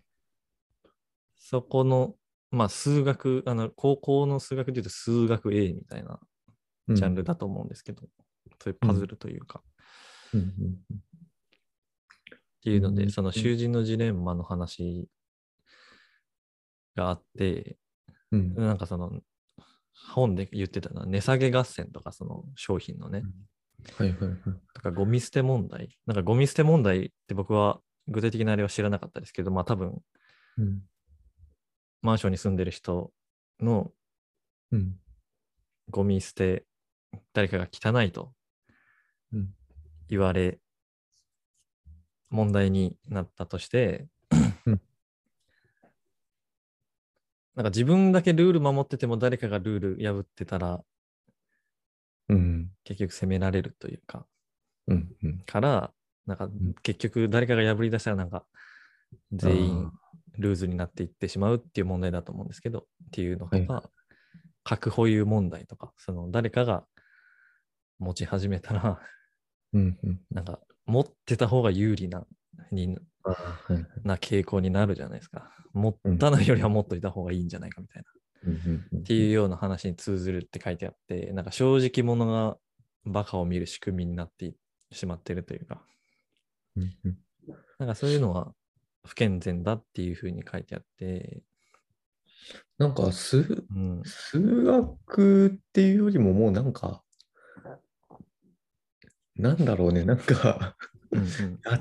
[1.37, 2.15] そこの、
[2.51, 6.19] まあ数学、あの、高校の数学で言うと数学 A みたいな
[6.89, 8.03] うんジャンルだと思うんですけど、
[8.61, 9.63] そういうパズルというか、
[10.33, 10.77] うんうん
[12.57, 15.07] っていうので、うんその囚人のジレンマの話
[16.95, 17.77] があって、
[18.33, 18.55] うん。
[18.55, 19.11] なんかその
[20.11, 23.21] 本で言ってたのは値下げ合戦とかその商品のね、
[23.97, 24.37] はいはいはい。
[24.73, 25.95] とかゴミ捨て問題。
[26.07, 30.01] なんかゴミ捨て問題って僕は具体的なあれは知らなかったですけど、まあ多分
[30.57, 30.81] うん。
[32.01, 33.11] マンションに住んでる人
[33.59, 33.91] の
[34.71, 34.95] うん。
[35.89, 36.65] ゴミ捨て、
[37.33, 38.33] 誰かが汚いと
[39.31, 39.49] うん
[40.09, 40.59] 言われ、
[42.29, 44.07] 問題になったとして、
[44.65, 44.81] うん
[47.55, 50.83] なんか自分だけルール守ってても誰かがルール破ってたら
[52.29, 52.69] うん。
[52.83, 54.25] 結局責められるというか、
[54.87, 55.09] うん。
[55.23, 55.39] うん。
[55.45, 55.91] から、
[56.25, 58.45] なんかん結局誰かが破り出したらなんか
[59.33, 59.91] 全員
[60.37, 63.89] ルーズになっていってしまうっていう問題だと思うんですけど、っていうのとか、は
[64.63, 66.85] 核保有問題とか、その誰かが
[67.99, 68.99] 持ち始めたら、
[69.73, 69.97] うん。
[70.03, 70.21] うん。
[70.31, 72.25] なんか持ってた方が有利な
[72.71, 72.97] に。
[74.03, 75.51] な傾向になるじゃないですか。
[75.73, 78.09] 持ったのよりは持っといた方がいいんじゃないかみたいな。
[78.99, 82.57] っていうような話に通ずるって書いてあって、なんか正直者が
[83.05, 84.53] バカを見る仕組みになって
[84.91, 85.81] しまっているというか、
[87.79, 88.53] なんかそういうのは
[89.05, 91.41] 不健全だっていうふうに書いてあって、
[92.77, 97.01] なんか数、うん、数学っていうよりももうなんか、
[99.35, 100.75] なんだろうね、なんか
[101.11, 101.59] うんうん。
[101.65, 101.79] あ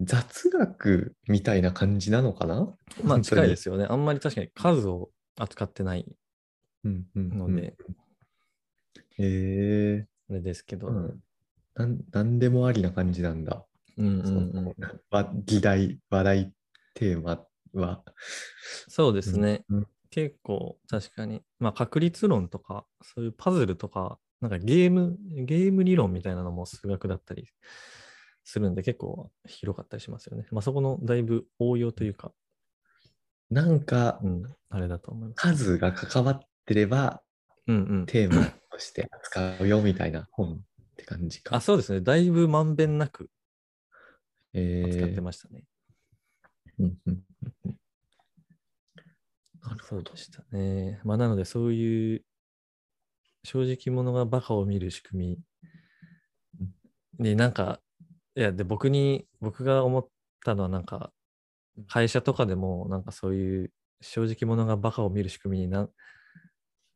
[0.00, 2.74] 雑学みたいな感じなのかな？
[3.04, 3.74] まあ近いですよ。
[3.74, 3.86] よね。
[3.88, 6.06] あんまり確かに数を扱ってない
[6.84, 7.76] うんうんうんので、
[9.18, 11.22] へえあれですけど、うん
[11.74, 13.64] なん、なんでもありな感じなんだ。
[13.98, 14.74] うんうんそうん
[15.44, 16.52] 議題、話題、
[16.94, 18.02] テーマは。
[18.88, 19.64] そうですね。
[19.68, 27.46] うん結構確かに、まあ確率論とか、そういうパズルとか、なんかゲーム、ゲーム理論みたいなのも数学だったり
[28.44, 30.46] するんで結構広かったりしますよね。
[30.50, 32.32] まあそこのだいぶ応用というか、
[33.50, 35.40] なんかうん、あれだと思います。
[35.40, 37.22] 数が関わってれば
[37.66, 38.06] うんうん。
[38.06, 40.56] テーマとして扱うよみたいな本っ
[40.96, 41.56] て感じか。
[41.56, 42.00] あ、そうですね。
[42.00, 43.30] だいぶまんべんなく
[44.52, 45.64] え使ってーましたね。
[46.78, 47.24] うんうん
[47.64, 47.76] うん
[49.62, 50.16] なるほどそうで。
[50.16, 51.00] したね。
[51.04, 52.24] まあ、なので、そういう
[53.44, 55.38] 正直者がバカを見る仕組
[57.18, 57.80] みになんか、
[58.40, 60.08] いや、で、僕に、僕が思っ
[60.46, 61.12] たのは、なんか、
[61.88, 65.90] 会社とかでも、なんかそういう正直者がバカを見る仕組みにな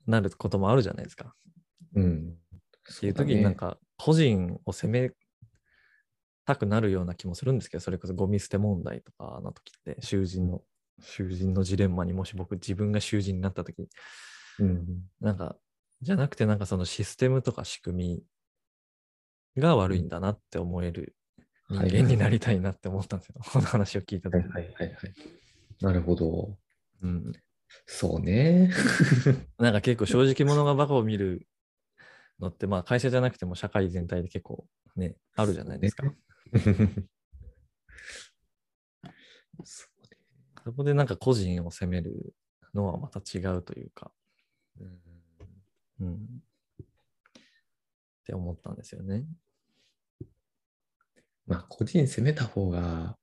[0.07, 1.35] なることもあるじゃないですか。
[1.95, 2.37] うん。
[2.95, 5.13] っていう時になんか個人を責め
[6.47, 10.63] たくなるような気もするんですけど、それこそゴミ捨て問題とかの時って、囚人の、
[11.03, 13.89] 囚人のジレンマにもし僕自分が囚人になった時、
[14.59, 14.87] うん。
[15.21, 15.57] なんか、
[16.01, 18.25] じゃなくてなんかそのシステムとか仕組
[19.57, 21.17] みが悪いんだなって思える
[21.71, 23.37] 人間になりたいなって思ったんですよ。
[23.53, 25.15] この話を聞いた時はいはいはいはい。
[25.81, 26.57] なるほど。
[27.03, 27.33] うん。
[27.87, 28.71] そうね。
[29.59, 31.47] なんか結構正直者がバカを見る
[32.39, 36.05] のって、まあ会社じゃなくても社会全体で結構ね、あるじゃないですか。
[36.05, 36.13] そう
[36.87, 37.09] ね
[40.65, 42.35] そこでなんか個人を責める
[42.73, 44.11] のはまた違うというか、
[44.81, 45.01] うん
[46.01, 46.43] うん。
[46.85, 49.27] って思ったんですよね。
[51.47, 53.17] まあ、個人攻めた方が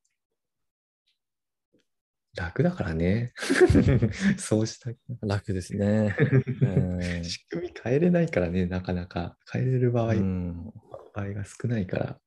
[2.36, 3.34] 楽だからね。
[4.38, 4.98] そうしたい。
[5.22, 6.16] 楽ですね。
[6.62, 9.38] うん仕組み変えれないからね、なかなか。
[9.52, 10.74] 変えれる場合、うん、
[11.14, 12.22] 場合が少ないから。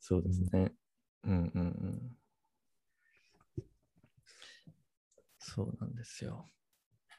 [0.00, 0.72] そうですね。
[1.24, 2.16] うんうんうん。
[5.38, 6.50] そうなんですよ。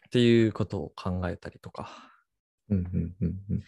[0.07, 2.11] っていうことを考えたりとか。
[2.69, 3.63] うんうんうんうん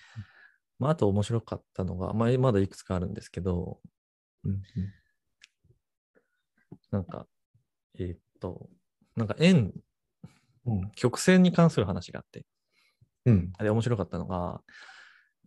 [0.77, 3.79] まあ、あと面白かったのが、まあ、まだいくつかあるんですけど、
[4.45, 4.63] うん
[6.91, 7.27] なんか、
[7.99, 8.69] えーっと、
[9.15, 9.73] なんか円、
[10.65, 10.91] うん。
[10.95, 12.45] 曲線に関する話があって、
[13.25, 13.53] うん。
[13.57, 14.61] あれ面白かったのが、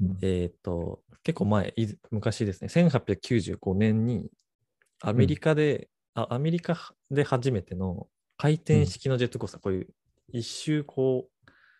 [0.00, 0.18] うん。
[0.20, 1.74] えーっと、結構前、
[2.10, 4.30] 昔ですね、1895年に
[5.00, 6.76] アメリカで、あアメリカ
[7.10, 9.88] で初めての回転式のジェットコースター、こういう
[10.32, 11.28] 一周こ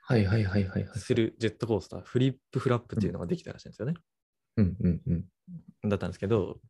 [0.02, 0.90] はいはいはいはいはい。
[0.94, 3.94] うするジェットコースター、フリップフラップっていうのができたらしいんですよね。
[4.56, 4.76] うん。
[4.80, 5.00] うん。
[5.06, 5.88] うん。
[5.88, 6.60] だったんですけど、す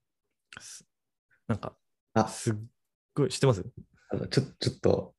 [1.46, 1.76] なんか、
[2.14, 2.54] あすっ
[3.14, 3.64] ごい、知ってます？
[4.10, 5.14] あのちょちょっと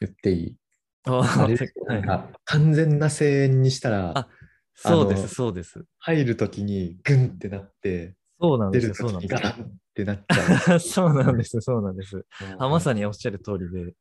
[0.00, 0.56] 言っていい？
[1.04, 4.28] ああれはいなんか完全な声援にしたらあ、
[4.74, 5.84] そうです、そうです。
[6.00, 9.40] 入るときにグンってなって、そうなんですそうなんですっ
[9.94, 10.78] てなっちゃ よ。
[10.80, 12.16] そうなんです、そうなんです。
[12.18, 12.26] う。
[12.58, 13.94] あまさにおっしゃる通りで、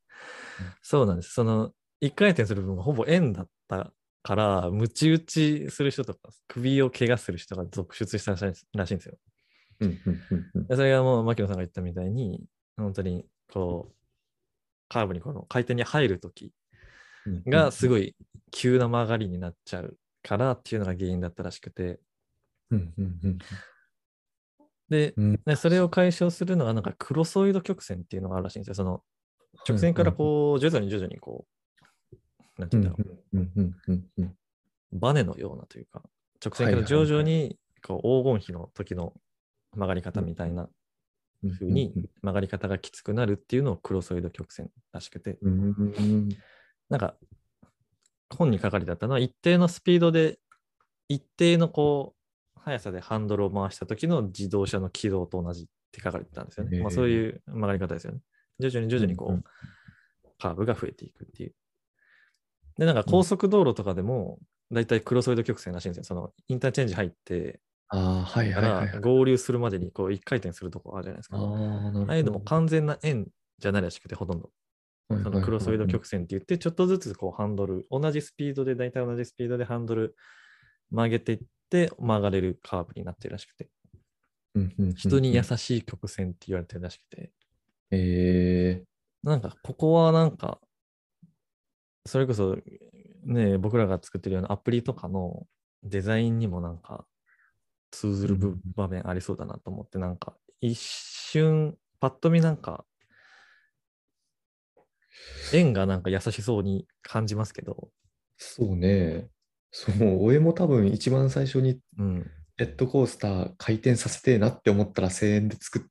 [0.81, 1.33] そうなんです。
[1.33, 9.17] その、一回転する分がほぼ円だったから、ムチ打ちする人とか、首を怪我する人が続出したらしいんですよ。
[10.69, 12.43] それがもう、牧野さんが言ったみたいに、
[12.77, 13.95] 本当に、こう、
[14.89, 16.51] カーブにこの回転に入るとき
[17.25, 18.15] うんがすごい
[18.51, 21.99] 急な曲がりになっちゃうからっていうのが原因だったらしくて、
[24.89, 25.39] で、うん。
[25.45, 28.75] でそれを解消するのが、なんかクロソイド曲線っていうのがあるらしいんですよ。
[28.75, 29.01] その
[29.67, 31.45] 直線からこう、徐々に徐々にこ
[32.57, 32.89] う、なんてうんいう。
[32.89, 33.05] んだろ
[34.17, 36.03] う、バネのようなというか、
[36.43, 39.13] 直線から徐々にこう黄金比の時の
[39.73, 40.69] 曲がり方みたいな
[41.43, 45.39] うん風に曲がり方がきつくなるっていうのをクロソイド曲線らしくて、
[46.89, 47.15] なんか
[48.29, 50.39] 本に書かれてあったのは一定のスピードで
[51.09, 56.79] 一定のこう速さでハンドルを回した時の自動車の軌道と同じって書かれてたんですよね。
[56.79, 58.19] まあ、そういう曲がり方ですよね。
[58.59, 59.43] 徐々に徐々にこう、
[60.39, 61.53] カーブが増えていくっていう。
[62.77, 64.39] で、なんか高速道路とかでも、
[64.71, 66.03] だいたいクロソイド曲線らしいんですよ。
[66.05, 67.59] そのインターチェンジ入って
[67.91, 68.91] ああ、はいかはいはい。
[68.93, 71.37] ら合流するまでにこう一回転するとこあるじゃないですか。
[71.37, 73.27] ああ、いうのも完全な円
[73.59, 74.49] じゃないらしくて、ほとんど。
[75.09, 80.15] そのクロソイド曲線って言って、ちょっとずつこうハンドル、同じスピードで、大体同じスピードでハンドル
[80.89, 83.69] 曲げていって曲がれるカーブになってるらしくて、
[84.55, 87.31] うんうんうん人に優しい曲線って言われてるらしくて、
[87.91, 88.83] え
[89.23, 90.59] なんかここはなんか、
[92.05, 92.57] それこそ
[93.23, 95.45] ね、僕らが作ってるようなアプリとかの
[95.83, 97.05] デザインにもなんか
[97.91, 98.37] 通ずる
[98.75, 102.85] 場面ありそうだなと思って、なんか一瞬、パッと見なんか、
[105.53, 107.89] 円がなんか優しそうに感じますけど、
[108.37, 109.29] そうね。
[109.71, 115.81] そう、俺も多分一番最初にうん、ジェットコースター回転させてえなって思ったら1000円で作っ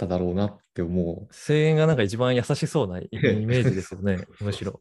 [0.00, 4.80] ただろうなって思声援がなんか一番優しそうなイメージですよね、 むしろ。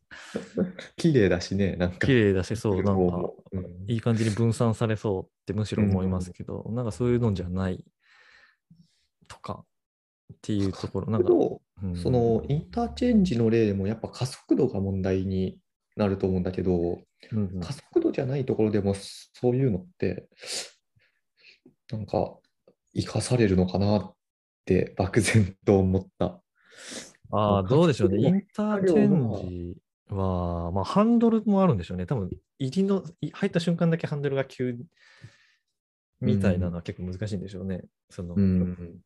[0.55, 0.65] う。
[0.95, 2.07] 綺麗だしね、なんか。
[2.07, 7.83] 綺麗だし、そう、なんか、うんいい感じに分散されそうってむしろ思いますけど、なんかそういうのじゃない
[9.27, 9.65] とか
[10.33, 15.59] っていうところ、なんか、うんそのインターチェンジの例でもやっぱ加速度が問題に
[15.95, 17.01] なると思うんだけど、
[17.31, 20.29] うんうん加速度じゃないところでもそういうのって
[21.91, 22.37] なんか、
[22.93, 24.15] 生かされるのかなっ
[24.69, 26.25] て漠然と思った。
[26.25, 26.41] あ
[27.31, 28.17] あ、まあどうでしょうね。
[28.19, 29.77] インターチェンジ
[30.13, 32.05] は、まあ、ハンドルもあるんでしょうね。
[32.05, 32.29] 多分、
[32.59, 34.77] 入りの、い入った瞬間だけハンドルが急
[36.21, 37.83] みたいなのは結構難しいんでしょうね。
[38.09, 38.97] その、うん。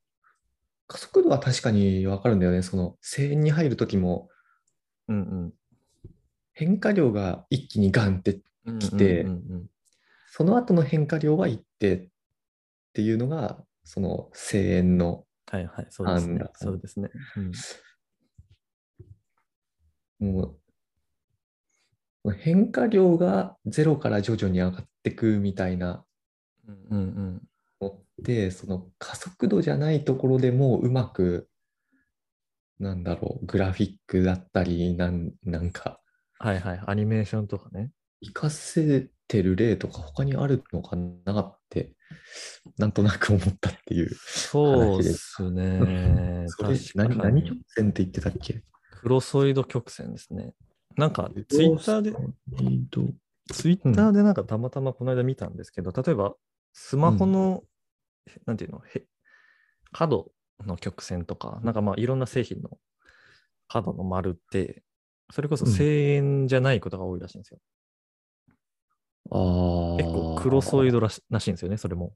[0.88, 2.62] 加速度は確かにわかるんだよね。
[2.62, 4.30] その、声援に入るときも、
[5.08, 5.54] うん
[6.56, 8.80] 変化量が一気にガンってうん。
[8.80, 9.70] 来てうんうんうん
[10.36, 12.08] その後の変化量は一定っ
[12.94, 16.46] ていうのが、その声援の、はいはい、そうですね。
[16.56, 17.10] そうですね。
[17.38, 17.52] うん
[20.20, 20.56] も
[22.24, 26.06] う、変化量がゼロから徐々に上がってくみたいな
[26.66, 27.42] うんうん
[27.82, 31.50] のって、その加速度じゃないところでもうまく、
[32.80, 36.00] なんだろう、グラフィックだったり、なんなんか、
[36.40, 37.92] はいはい、アニメーションとかね。
[38.28, 41.92] 活かせてる例とか他にあるのかなって、
[42.78, 44.10] なんとなく思ったっていう。
[44.16, 46.46] そうですね。
[46.96, 48.64] 何何曲線って言ってたっけ？
[48.92, 50.54] クロソイド曲線ですね。
[50.96, 52.18] なんか、ツイッターで、で。
[53.52, 56.36] ツイッターでなんかたまたまこの間見たんですけど、例えば、
[56.72, 57.64] スマホの、
[58.46, 59.06] なんていうの、へ
[59.92, 60.32] 角
[60.66, 62.78] の曲線とか、なんかまあいろんな製品の
[63.68, 64.84] 角の丸って、
[65.32, 67.60] それこそうん声援じゃないことが多いらしいんですよ。
[69.32, 69.98] ああ。
[69.98, 72.14] 結構クロソイドらしらしいんですよね、それも。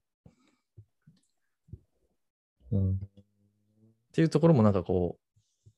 [2.72, 3.00] うんっ
[4.14, 5.78] ていうところもなんかこう、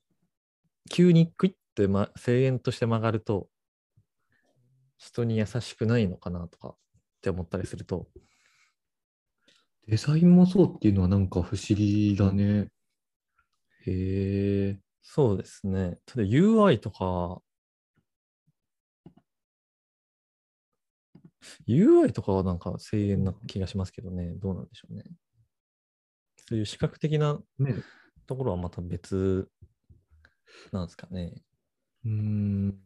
[0.90, 3.50] 急にクイッて、ま、声援として曲がると、
[4.98, 6.76] 人に優しくないのかなとかっ
[7.22, 8.08] て思ったりすると、
[9.90, 12.70] デザインもそうっていうのはなんか不思議だね。
[13.86, 14.80] へえ。
[15.02, 15.98] そうですね。
[16.06, 17.42] ただ UI とか、
[21.68, 25.04] UI とかはなんか声援な気がしますけどね、どうなんでしょうね。
[26.48, 27.76] そういう視覚的なね。
[28.26, 29.50] ところはまた別
[30.72, 31.34] なんですかね。
[32.06, 32.80] うーん。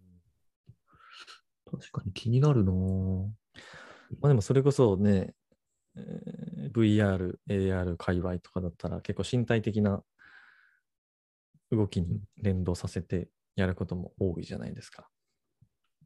[1.70, 3.28] 確かに気になるなぁ。
[4.20, 5.34] まあでもそれこそね、
[5.96, 10.04] えー VR、AR 界隈とかだったら結構身体的な
[11.72, 15.10] 動きに連動させてやることも多いじゃないですか。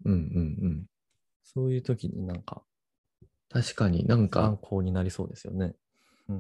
[0.06, 0.86] うんうんうん。
[1.54, 2.64] そういう時になんか
[3.50, 5.76] 確かになん参か、考になりそうですよね。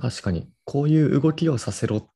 [0.01, 2.09] 確かにこういう動きをさせろっ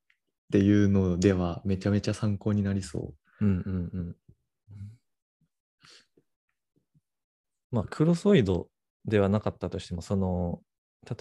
[0.51, 4.15] ていうのではめちゃめちゃ参考になりそうんうんうん。
[7.71, 8.67] まあ、クロソイド
[9.06, 10.60] ではなかったとしても、その、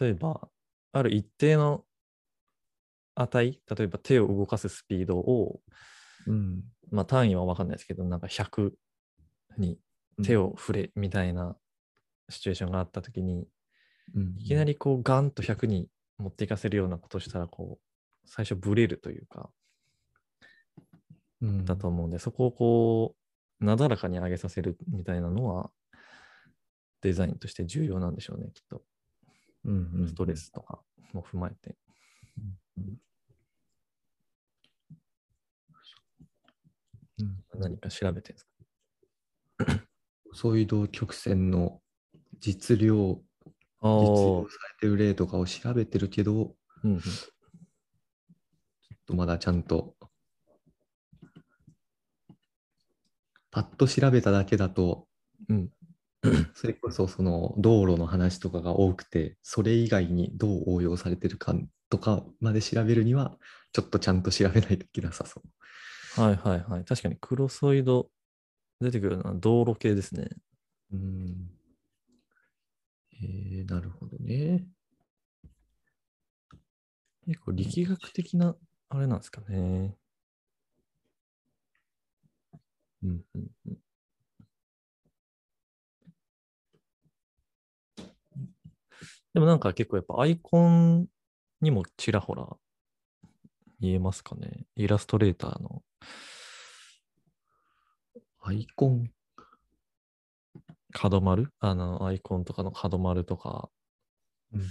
[0.00, 0.48] 例えば、
[0.92, 1.84] ある一定の
[3.14, 5.60] 値、例えば手を動かすスピードを、
[6.26, 6.32] う。
[6.32, 6.64] うん。
[6.90, 8.72] まあ単位は分かんないですけど、なんか100
[9.58, 9.78] に
[10.22, 11.56] 手を触れみたいな
[12.30, 13.48] シチュエーションがあったときに、
[14.14, 14.34] うん。
[14.38, 19.50] いきなりこうガンと100に持っていかせるようなことをしたら、こう、最初ブレるというか、
[21.40, 21.64] うん。
[21.64, 23.16] だと思うんで、そこをこ
[23.60, 25.70] う、なだらかに上げさせるみたいなのは、
[27.02, 28.82] デザインとして重要なんでしょうね、きっと。
[29.64, 31.76] うんうんストレスとかも踏まえて。
[32.78, 32.98] うん
[37.54, 39.89] 何か調べてるんですか？
[40.32, 41.80] そういう動曲線の
[42.38, 43.20] 実量、
[43.82, 47.10] あ実用されてる例とかを調べてるけど、うんうん、ちょ
[48.94, 49.94] っとまだちゃんと、
[53.50, 55.06] パッと調べただけだと、
[55.48, 55.70] うん
[56.54, 61.54] それこそその道路の話とかが多くて、それ以外にどう応用されてるか
[61.88, 63.38] とかまで調べるには、
[63.72, 66.20] ちょっとちゃんと調べないといけなさそう。
[66.20, 66.84] はいはいはい。
[66.84, 68.10] 確かにクロソイド
[68.80, 70.28] 出てくるのは道路系ですね。
[70.92, 71.50] うん。
[73.22, 74.66] えー、なるほどね。
[77.24, 78.54] 結構力学的な
[78.90, 79.96] あれなんですかね。
[83.02, 83.78] うんうんうん。
[89.34, 91.06] でもなんか結構やっぱアイコン
[91.60, 92.46] にもちらほら
[93.80, 94.66] 見えますかね。
[94.76, 95.82] イラストレーターの。
[98.50, 99.12] アイコン？
[100.92, 101.52] 角丸？
[101.60, 103.70] あの、アイコンとかの角丸とか、
[104.52, 104.62] うん。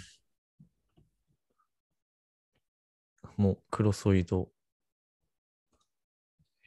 [3.38, 4.50] もうクロソイド。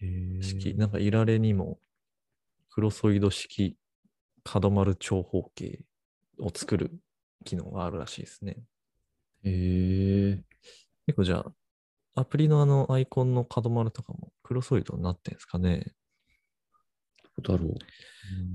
[0.00, 1.78] へ式、なんかいられにも
[2.70, 3.76] クロソイド式
[4.42, 5.84] 角丸長方形
[6.38, 6.98] を作る
[7.44, 8.56] 機能があるらしいですね。
[9.44, 10.42] えー、
[11.04, 11.52] 結構じゃあ、
[12.14, 15.92] アプリのあのアイコンの角丸とかもクロソイドになってんですかね。
[17.42, 17.78] だろう。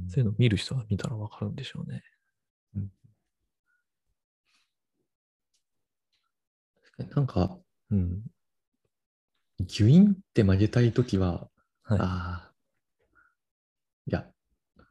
[0.09, 2.03] そういうの見る人は見たらわかるんでしょうね。
[7.15, 7.59] なんか、
[7.91, 8.23] うん。
[9.59, 11.49] ギュインって曲げたいときは、
[11.83, 11.99] はい。
[11.99, 12.53] ああ、
[14.07, 14.27] いや、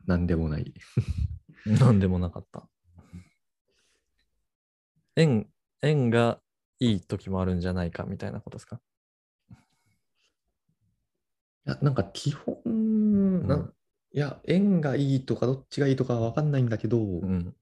[0.06, 0.72] なんでもない。
[1.66, 2.68] なんでもなかった。
[5.16, 5.48] 円、
[5.82, 6.40] 円が
[6.78, 8.80] いい時もあるんじゃないかみたいなことですか？
[11.66, 13.74] いや、なんか基本、なん
[14.16, 17.54] いや、円がいいとかどっちがいいとかは分かんないんだけど、うん。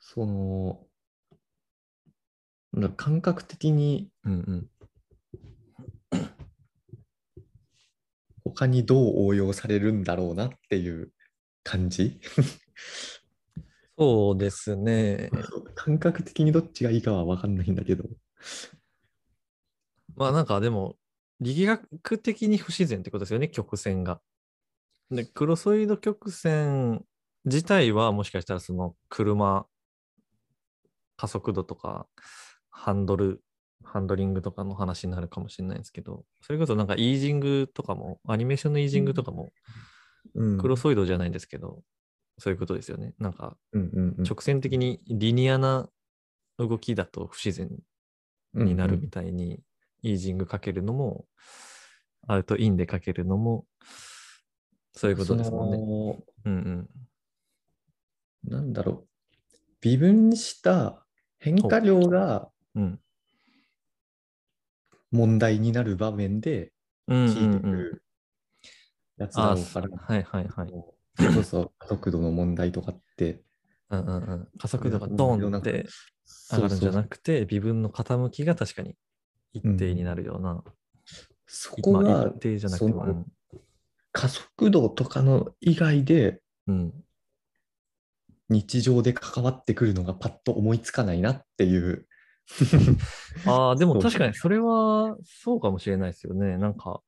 [0.00, 0.86] その、
[2.74, 4.70] なんか感覚的にうんうん。
[8.44, 11.10] 他にどう応用されるんだろうなっていう
[11.62, 12.20] 感じ？
[13.96, 15.30] そうですね。
[15.74, 18.04] 感覚的にどっちがいいかは分かんないんだけど。
[20.16, 20.96] まあなんかでも、
[21.40, 24.20] 力学的に不自然ってことですよね、曲線が。
[25.14, 27.04] で、クロソイド曲線
[27.44, 29.66] 自体はもしかしたらその車、
[31.16, 32.06] 加速度とか、
[32.70, 33.42] ハンドル、
[33.84, 39.52] ハンドリングとかの話になるかもしれないんですけど、それこそなんかイージングとかも、アニメーションのイージングとかも、
[40.34, 40.58] うん。
[40.58, 41.82] クロソイドじゃないんですけど、
[42.38, 43.14] そういうことですよね。
[43.18, 43.56] なんか
[44.18, 45.88] 直線的にリニアな
[46.58, 47.70] 動きだと不自然
[48.54, 49.60] になるみたいに、
[50.02, 51.26] イージングかけるのも、
[52.26, 53.66] アウトインでかけるのも、
[54.94, 55.78] そういうことですもんね。
[55.78, 56.24] ね。
[56.44, 56.88] うん
[58.44, 58.50] うん。
[58.50, 59.08] なんだろう。
[59.80, 61.04] 微分した
[61.38, 63.00] 変化量がうん。
[65.10, 66.72] 問題になる場面で
[67.06, 67.72] うんうん聞いてくうん。
[67.72, 68.02] る
[69.18, 70.72] やつだあろうから、はいはいはい。
[71.16, 73.42] それこそ加速度の問題とかって、
[73.90, 74.48] うんうんうん。
[74.58, 75.86] 加速度がドーンって
[76.52, 78.96] 上がるんじゃなくくて、微分の傾きが確かに
[79.52, 80.64] 一定になるような。
[81.46, 83.26] そこまあが一定じゃなくても。
[84.14, 86.40] 加速度とかの以外で
[88.48, 92.06] 日常で関わってくるのがパッと思いつかないなっていう。
[93.44, 96.56] ああ、でも確かにそれはそうかもしれないですよね。
[96.58, 97.02] なんか、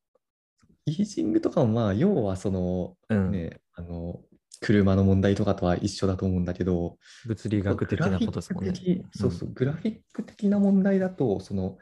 [0.85, 3.31] イージングとかもまあ要はそのうん。
[3.31, 4.21] ね、あの
[4.61, 8.73] 車の問題とかとは一緒だと思うんだけど、物理学的なことですもんね
[9.15, 11.79] そうそう、グラフィック的な問題だと、その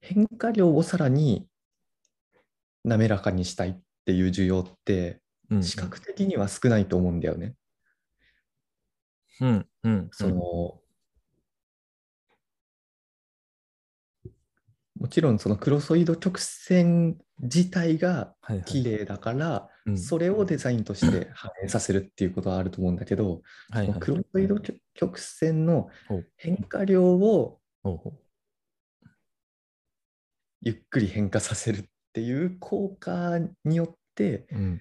[0.00, 1.46] 変化量をさらに
[2.82, 5.62] 滑らかにしたいっていう需要って、うん。
[5.62, 7.54] 視覚的には少ないと思うんだよね。
[9.40, 10.08] うんうん。
[10.12, 10.80] その、も
[15.08, 18.34] ちろんそのクロソイド曲線自体が
[18.64, 24.00] 綺麗だから、うんそれをデザインとして反映させるっていうことはあると思うんだけど、はいはい。
[24.00, 24.58] クロソイド
[24.94, 25.90] 曲線の
[26.38, 27.60] 変化量を
[30.62, 31.84] ゆっくり変化させるっ
[32.14, 34.80] ていう効果によってうん。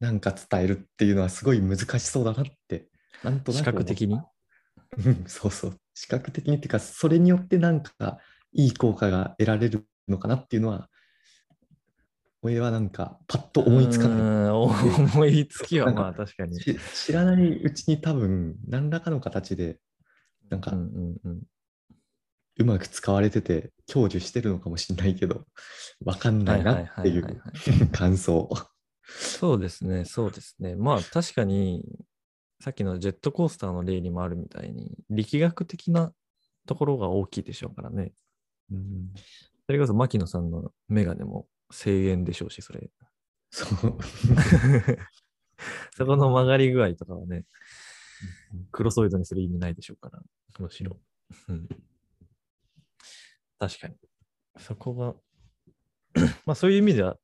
[0.00, 2.86] なんか伝えるっていうのはすごい難しそうだなって。
[3.24, 4.14] なんとなく視覚的に？
[4.14, 5.76] うんそうそう。
[5.94, 8.18] 視覚的にっていうかそれによってなんか
[8.52, 10.88] いい効果が得られるのかなっていうのは
[12.42, 14.50] 俺はなんかパッと思いつかない。
[14.50, 16.60] 思いつきはまあ確かに。
[16.60, 19.80] し知らないうちに多分何らかの形で
[20.48, 20.70] なんか
[22.58, 25.44] うまく使われてて享受してるのかもしれないけど
[26.04, 28.48] わかんないなっていうは い感想。
[29.02, 30.76] そうですね、そうですね。
[30.76, 31.82] まあ確かに、
[32.60, 36.12] さっきのジェットコースターの例にもあるみたいに、力学的な
[36.66, 38.12] ところが大きいでしょうからね。
[38.70, 39.14] うん
[39.68, 42.90] それこそ牧野さんのメガネも声援でしょうし、それ。
[43.50, 43.98] そう。
[45.94, 47.44] そこの曲がり具合とかはね、
[48.72, 50.22] クロソイドにする意味ないでしょうから、
[50.58, 50.98] むしろ。
[51.48, 51.68] うん、
[53.58, 53.94] 確かに。
[54.58, 55.14] そこが、
[56.46, 57.16] まあそういう意味では、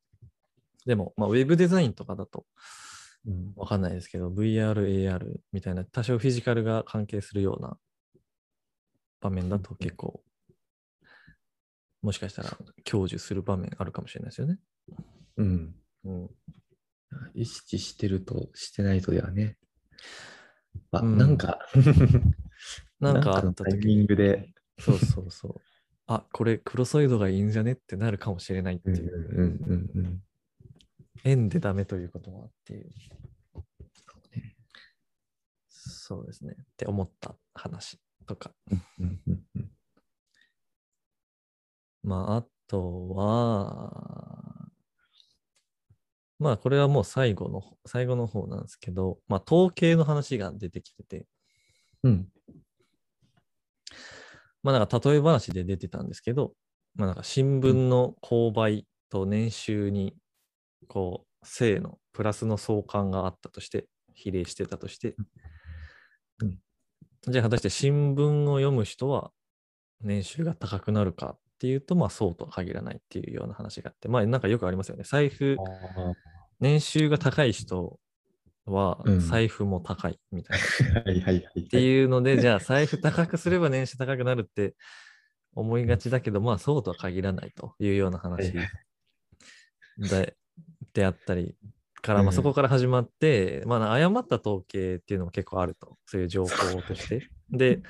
[0.87, 2.45] でも、まあ、ウェブデザインとかだと
[3.27, 7.77] うんわかんないですけど、VR、AR みたいな多少フィジカルが関係するような
[9.21, 10.23] 場面だと結構、
[12.03, 14.59] もしかしたら享受する場面あるかもしれないですよね。
[15.39, 15.75] うん。
[16.05, 16.31] うん、
[17.35, 19.57] 意識してるとしてないとではね。
[20.91, 21.61] あ、うんなんか、
[23.01, 25.74] なんかあったのタイミングで、そうそうそう。
[26.07, 29.15] あ、これクロソイドがいいんじゃねってなるかもしれないってうんいう。
[29.15, 30.23] うんうんうん
[31.27, 32.91] 円でダメということもあっていう。
[35.69, 36.55] そうですね。
[36.61, 38.53] って思った話とか。
[42.03, 44.69] まあ、あとは、
[46.39, 51.27] まあ、これはもう最後の、最後の方なんですけど、まあ、統計の話が出てきてて、
[52.03, 52.29] うん
[54.65, 56.55] まあ、なんか例え話で出てたんですけど、
[56.97, 60.17] まあ、なんか新聞の購買と年収に、
[60.89, 65.15] こう、正のプラスの相関があったとして、比例してたとして。
[66.41, 66.59] うん、
[67.29, 69.31] じゃあ果たして新聞を読む人は
[70.01, 75.05] 年収が高くなるかっていうと、まあそうとは限らないっていうような話があって、まあなんかよくありますよね。
[75.05, 75.57] 財布、
[76.61, 77.99] 年収が高い人
[78.67, 80.61] はうん財布も高いみたい
[80.95, 81.03] な。
[81.05, 81.61] はいはいはい。
[81.61, 84.75] っていうので、じゃあ財布高くすれば年収高くなるって
[85.55, 88.69] 思いがちだけど、まあそうとは限らないというような話はい
[90.09, 90.37] で
[90.93, 91.55] であったり
[92.05, 97.29] から、まあうんそこから始まって、まあ誤った統計っていうのも結構あると、そういう情報として。
[97.51, 97.83] で、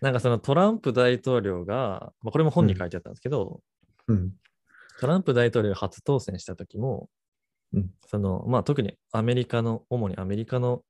[0.00, 3.60] なんかそのトランプ大統領が、まあ、これも本に書いてあったんですけど、
[4.08, 4.32] うん。
[5.00, 7.08] トランプ大統領が初当選した時も、
[7.72, 7.90] うん。
[8.06, 10.82] そのまあ、特にアメリカの、主にアメリカの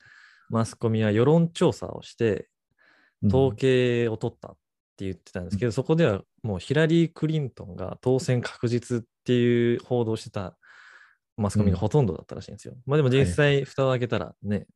[0.49, 2.49] マスコミは世論調査をして、
[3.29, 4.57] 統計を取ったっ
[4.97, 10.57] て言ってたんですけど、そこではもうヒラリー・クリントンが当選確実っていう報道をしてた
[11.37, 12.75] マスコミがほとんどだったらしいんですよ。
[12.87, 14.67] まあでも実際、蓋を開けたらね、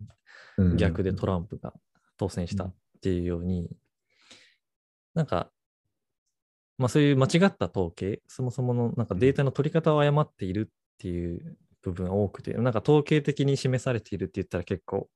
[0.57, 0.77] うん。
[0.77, 1.73] 逆でトランプが
[2.17, 3.69] 当選したっていうように、
[5.15, 5.51] なんか、
[6.79, 15.09] まあそういう間違った統計、そもそものなんかデータの取り方を誤っているっていう部分が多くて、なんか統計的に示されているって言ったら結構、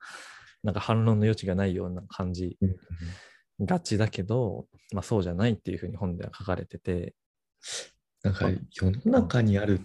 [0.63, 2.77] なんか反論の余地がないような感じうん
[3.61, 7.15] がちだけど、まあそうじゃないっていうふうに本では書かれてて、
[8.23, 9.81] なんか世の中にある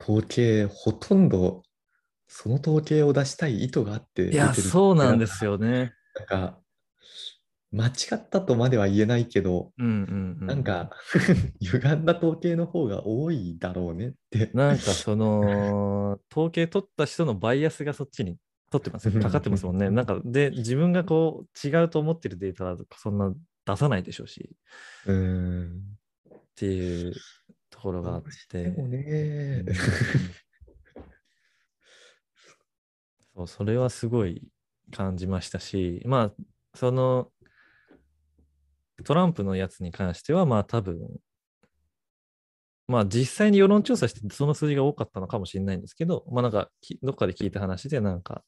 [0.00, 1.62] 統計、ほとんど
[2.26, 5.92] その統計を出したい意図があっていや、そうなんですよね。
[6.16, 6.58] なんか、
[7.72, 10.46] 間違ったとまでは言えないけど、うんうん、うん。
[10.46, 10.90] なんか、
[11.60, 14.50] 歪んだ統計の方が多いだろうねって。
[14.52, 18.36] なんかその、統計取った人のバイアスがそっちに
[18.70, 19.20] 取ってますよ。
[19.22, 19.88] かかってますもんね。
[19.90, 24.54] なんか、で、自分がこう、違うと思ってるデータはそんな出さないでしょうし、
[25.06, 25.80] うーん。
[26.30, 27.14] っていう
[27.70, 28.64] ところがあって。
[28.64, 29.64] でもね、
[33.34, 34.42] そう、それはすごい
[34.90, 36.44] 感じましたし、まあ、
[36.74, 37.31] その、
[39.04, 40.98] トランプのやつに関しては、まあ多分、
[42.88, 48.42] まあ実際に世論調査してその数字が多かったのかもしれないんですけど、まあなんかきどっかで聞いた話でなんか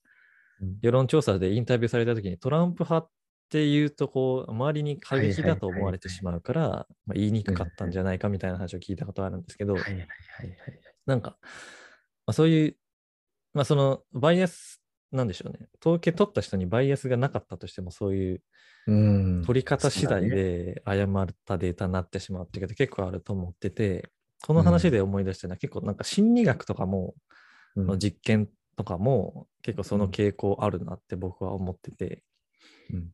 [0.60, 3.10] うん世論調査でインタビューされた時にトランプ派っ
[3.50, 6.68] ていうとこう周りに過激だと思われてしまうから、
[7.06, 9.76] まあ言いにくかったんじゃないかみたいな話を聞いたことあるんですけど。
[11.06, 11.36] なんか、
[12.26, 12.76] まあ、そういう、
[13.52, 14.83] まあそのバイアス
[15.14, 15.68] なんでしょうね。
[15.80, 18.42] 統計取った人にバイアスがなかったとしてもそういう
[18.86, 19.42] うん。
[19.46, 24.10] 取り方次第で誤ったデータになってしまうっていうこと結構あると思ってて、
[24.46, 27.14] この話で思い出したのは結構なんか心理学とかも、
[27.76, 32.22] うんの実験とかも結構その傾向あるなって僕は思ってて、
[32.92, 33.10] うん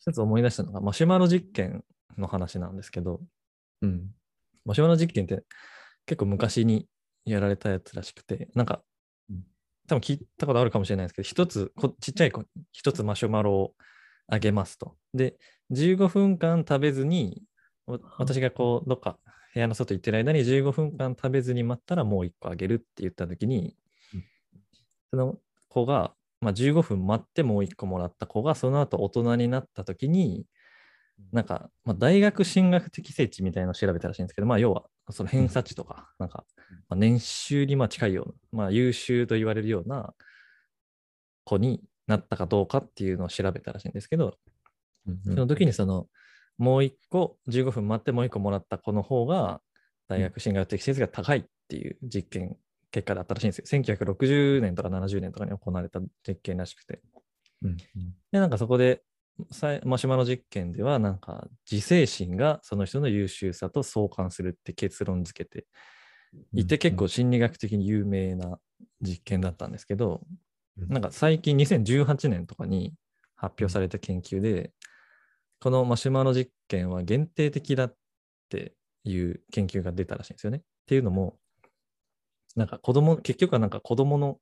[0.00, 1.82] 一つ思い出したのがマシュマロ実験
[2.18, 3.20] の話なんですけど、
[3.80, 4.10] うん。
[4.66, 5.42] マシュマロ実験って
[6.04, 6.86] 結構昔に
[7.24, 8.84] やられたやつらしくて、なんかうん、
[9.88, 12.32] 多分聞いたことあるかもしれないですけど、一つ、こちっちゃい
[12.72, 13.74] 一つマシュマロを
[14.28, 14.96] あげますと。
[15.12, 15.36] で、
[15.72, 17.42] 15分間食べずに、
[17.86, 19.18] わ私がこう、どっか
[19.54, 23.76] 部屋の外行ってる間に15分間食べずに待ったらもう一個あげるって言ったときに
[24.12, 24.24] うん、
[25.10, 30.46] その子が、まあ、15分待ってもう一個もらった子が、その後大人になったときに、
[31.32, 36.44] なんか、まあ、大学進学適正値みたいなのを調べたらしいんですけど、まあ、要は、その偏差値とか、なんか、
[36.88, 40.14] まあ、年収にまあ近いような、まあ、優秀と言われるような
[41.44, 44.36] 子になったかどうかっていうのを調べたらしいんですけど、
[45.24, 46.06] その時にその、
[46.56, 49.60] もう一個、15分待ってもう一個もらった子の方が、
[50.08, 52.56] 大学進学適正率が高いっていう実験
[52.90, 53.64] 結果だったらしいんですよ。
[53.66, 57.00] 1960年とか70年とかに行われた実験らしくて。
[57.62, 57.76] うん
[58.32, 59.02] で、なんかそこで、
[59.84, 65.66] マシュマロ実験では、なんか自制心がその人の優秀さと相関するって結論付けて
[66.52, 68.58] いて、結構心理学的に有名な
[69.00, 70.20] 実験だったんですけど、
[70.78, 72.94] うんなんか最近2018年とかに
[73.36, 74.72] 発表された研究で、
[75.60, 77.94] このマシュマロ実験は限定的だっ
[78.48, 78.74] て
[79.04, 80.58] いう研究が出たらしいんですよね。
[80.58, 81.38] っていうのも、
[82.56, 84.40] なんか子供、結局はなんか子供の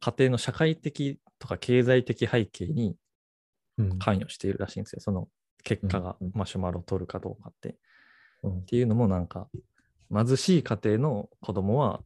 [0.00, 2.96] 家庭の社会的とか経済的背景にうん
[3.98, 5.00] 関与しているらしいんですよ。
[5.00, 5.28] その
[5.64, 7.70] 結果がうんうんマシュマロを取るかどうかって。
[7.70, 7.74] っ
[8.44, 9.48] うんていうのもなんか、
[10.12, 12.02] 貧しい家庭の子供は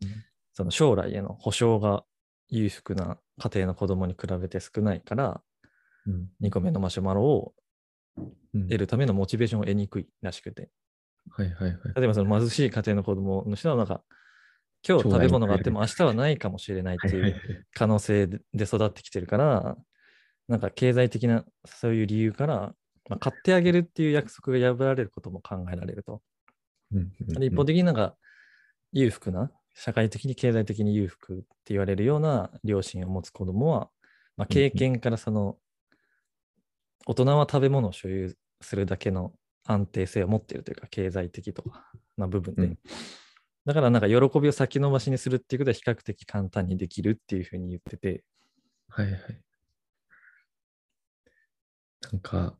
[0.00, 0.08] うん、
[0.54, 2.04] その将来への保障が
[2.48, 5.42] 裕福な家庭の子供に比べて少ないから、
[6.06, 7.52] うん2個目のマシュマロを
[8.54, 10.70] うん得るためのモチベーションを得にくいらしくて。
[11.30, 11.80] はいはいはい。
[11.96, 14.02] 例えばその貧しい家庭の子供の人はなんか、
[14.86, 19.76] 今日食べ物があっても明日はないかもしれないっていう可能性で育ってきてるから、
[20.48, 22.74] なんか経済的なそういう理由から、
[23.08, 26.22] まあ、買ってあげるっていう約束が破られることも考えられると。
[26.92, 28.16] うんうんで一方的になんか
[28.92, 33.90] 裕福な、社会的に経済的に裕福って言われるような両親を持つ子供は、
[34.36, 35.56] まあ、経験からその、
[37.06, 39.32] 大人は食べ物を所有するだけの
[39.66, 42.62] 安定性を持っているというか、経済的とかな部分で。
[42.62, 42.78] うん
[43.66, 48.24] だからなんか喜びを先延ばしにするっていうことは比較的簡単にできるっていうふうに言ってて、
[48.88, 49.18] はいはい。
[52.12, 52.56] なんか、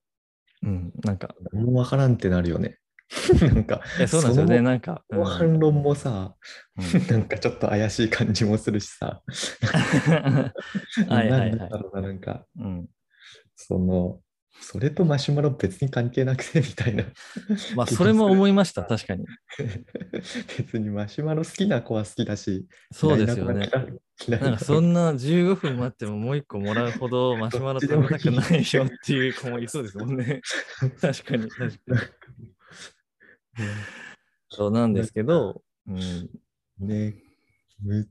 [0.62, 2.78] うん、なんか、何もわからんってなるよね。
[3.40, 6.34] なんか、そうなんですよね、なんか、この反論もさ、
[6.76, 9.22] うんなんかちょっと怪しい感じもするしさ、
[11.08, 12.86] はいはいはいなんか、うん
[13.56, 14.20] その、
[14.60, 17.04] それとマシュマロ別に関係なくてみたいな。
[17.76, 19.24] まあ、それも思いました、確かに。
[20.58, 23.70] 別にマシュマロ好きな子は好きだし、そうですよね。
[24.26, 30.40] なんかそんな15分待ってももう一個もらうほどマシュマロ食べたくないよっていう子もいそうですもんね。
[31.00, 31.94] 確かに、確か
[32.38, 33.68] に。
[34.50, 36.30] そうなんですけど、うん、
[36.80, 37.14] ね、
[37.80, 38.08] む、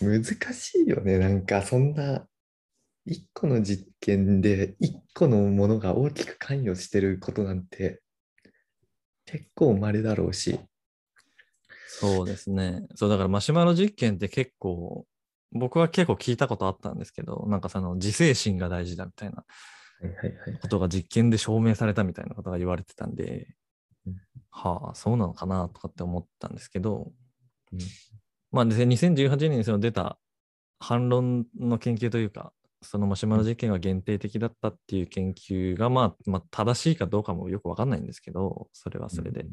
[0.00, 1.18] 難しいよね。
[1.18, 2.26] なんかそんな、
[3.04, 8.00] 一個の実験で一個のものが大きく関与してることなんて
[9.24, 10.60] 結構稀だろうし。
[12.00, 12.86] そうですね。
[12.94, 15.06] そう、だからマシュマロ実験って結構、
[15.52, 19.44] 僕は結構聞いたことあったんですけど、なんかその自制心が大事だみたいな。
[20.60, 23.46] ことが実験で証明されたみたいなことが言われてたんで
[24.04, 24.16] うん、
[24.50, 27.12] はあ、そうなのかなとかって思ったんですけど、
[27.72, 27.78] うん
[28.50, 30.18] まあ、で2018年にその出た
[30.78, 39.46] 反論の研究というか、そのマシュマロ実験は限定的だったっていう研究が、まあ、まあ、正しいかどうかもよくわかんないんですけど、それはそれで。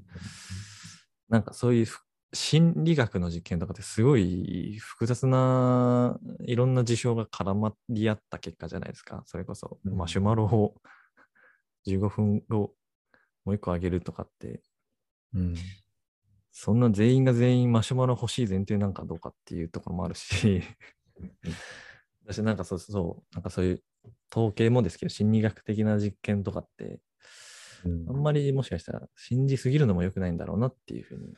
[1.29, 2.01] なんかそういうふ
[2.31, 9.23] 心理学の実験とかってすごい複雑ないろんな事象が絡まり合った結果じゃないですか。
[9.25, 9.97] それこそうん。
[9.97, 10.75] マシュマロを
[11.87, 12.73] 15分後
[13.45, 14.61] もう一個あげるとかって、
[15.33, 15.55] うん。
[16.51, 20.61] そんな全員が全員マシュマロ欲しい前提なんかどうかっていうところもあるし、
[22.25, 23.83] 私なんかそうそう、なんかそういう
[24.31, 26.99] 統計もですけど、心理学的な実験とかって、
[27.85, 28.05] うん。
[28.09, 31.33] あんまりもしかしたら信じすぎるのも良くないんだろうなっていうふうに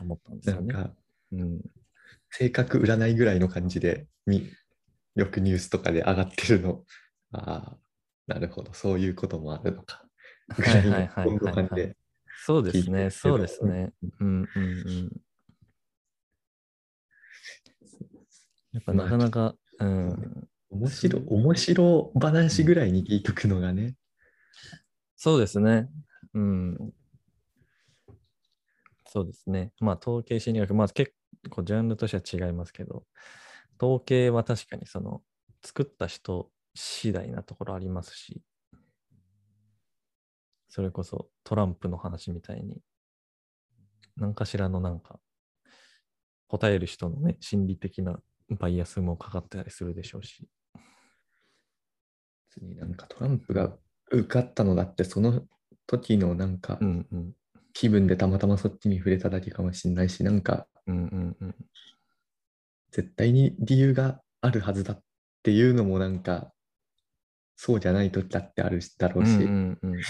[0.00, 0.72] 思ったんですよね。
[0.72, 0.94] なんか、
[1.32, 1.60] うん、
[2.30, 4.50] 性格占いぐらいの感じでみ
[5.14, 6.84] よくニュースとかで上がってるの。
[7.32, 7.76] ああ、
[8.26, 10.04] なるほど、そういうこともあるのか。
[10.56, 11.96] ぐらいのはいはいはいはい。
[12.44, 13.92] そうですね、そうですね。
[14.20, 15.22] うんうんうん。
[18.72, 23.94] やっぱなかなか、うん、面白い、面白話ぐらいに聞いとくのがね。
[25.16, 25.88] そうですね。
[26.34, 26.92] うん。
[29.12, 29.72] そうですね。
[29.78, 31.12] まあ、統計心理学、まあ結
[31.50, 33.04] 構ジャンルとしては違いますけど、
[33.80, 35.22] 統計は確かにその
[35.62, 38.40] 作った人次第なところありますし、
[40.68, 42.82] それこそトランプの話みたいに、
[44.16, 45.20] 何かしらのなんか、
[46.46, 50.48] 答える人のね、心理的なバイアスもかかってたりするでしょうし。
[52.54, 53.76] 別になんかトランプが
[54.10, 55.42] 受かったのだって、その
[55.86, 57.32] 時のなんかうんうん。
[57.72, 61.54] 気分でたまたまそっちに触れただけかもしれないし、なんかうんうんうん。
[62.90, 65.02] 絶対に理由があるはずだっ
[65.42, 66.52] ていうのもなんか
[67.56, 70.00] そうじゃない時だってあるだろうし、うんうんうんうん。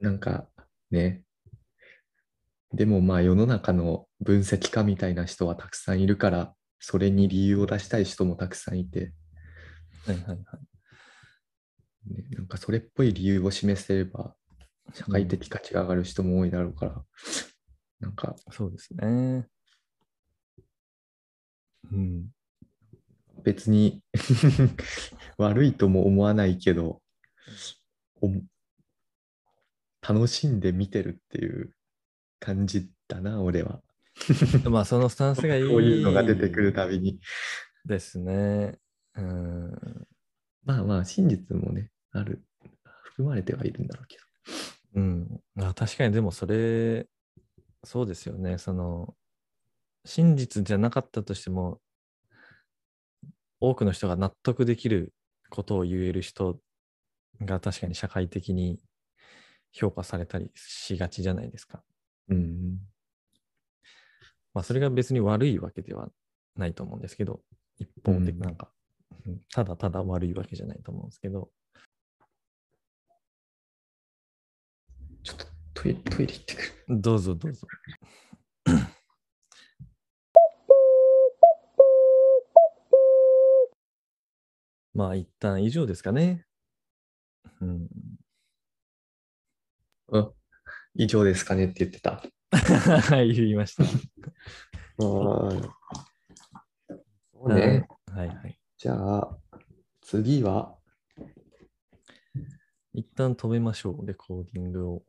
[0.00, 0.46] なんか
[0.90, 1.22] ね、
[2.72, 9.12] でもまあ世の中の分析家みたいな人はたくさんいるから、それに理由を出したい人もたくさんいて、
[10.04, 10.36] はいはいはい。
[12.14, 14.34] ね、なんかそれっぽい理由を示せれば、
[14.92, 17.04] 社会的価値が上がる人も多いだろうから、
[18.00, 19.46] なんかそうですね。
[21.92, 22.26] うん。
[23.42, 24.02] 別に
[25.38, 27.02] 悪いとも思わないけど、
[28.20, 28.30] お
[30.02, 31.72] 楽しんで見てるっていう
[32.40, 33.82] 感じだな、俺は。
[34.70, 35.68] まあ、そのスタンスがいい。
[35.68, 37.20] こういうのが出てくるたびに。
[37.84, 38.78] ですね。
[39.14, 40.06] うん。
[40.64, 42.42] まあまあ、真実もね、ある、
[43.04, 44.24] 含まれてはいるんだろうけど。
[44.96, 45.40] うん。
[45.58, 47.06] あ確かに、でもそれ、
[47.84, 48.58] そうですよね。
[48.58, 49.16] その、
[50.04, 51.80] 真実じゃなかったとしても、
[53.60, 55.12] 多くの人が納得できる
[55.50, 56.58] ことを言える人
[57.42, 58.80] が確かに社会的に
[59.72, 61.82] 評価されたりしがちじゃないですか。
[62.28, 62.78] うん。
[64.54, 66.08] まあ、それが別に悪いわけでは
[66.56, 67.40] ないと思うんですけど、
[67.78, 68.70] 一方的うんなんか、
[69.26, 71.50] うんただただ悪いわけじゃないと思うんですけど、
[75.86, 77.00] トイレトイレ行ってくる。
[77.00, 77.68] どうぞどうぞ。
[84.94, 86.44] まあ、一旦以上ですかね。
[87.60, 87.88] うん、
[90.12, 90.32] あ、
[90.94, 92.24] 以上ですかねって言ってた。
[92.50, 93.84] はい、言いました。
[94.98, 95.48] そ
[97.34, 97.86] うね。
[98.06, 98.58] はいはい。
[98.76, 99.38] じゃあ、
[100.00, 100.76] 次は、
[102.92, 105.04] 一旦止めましょう、レコーディングを。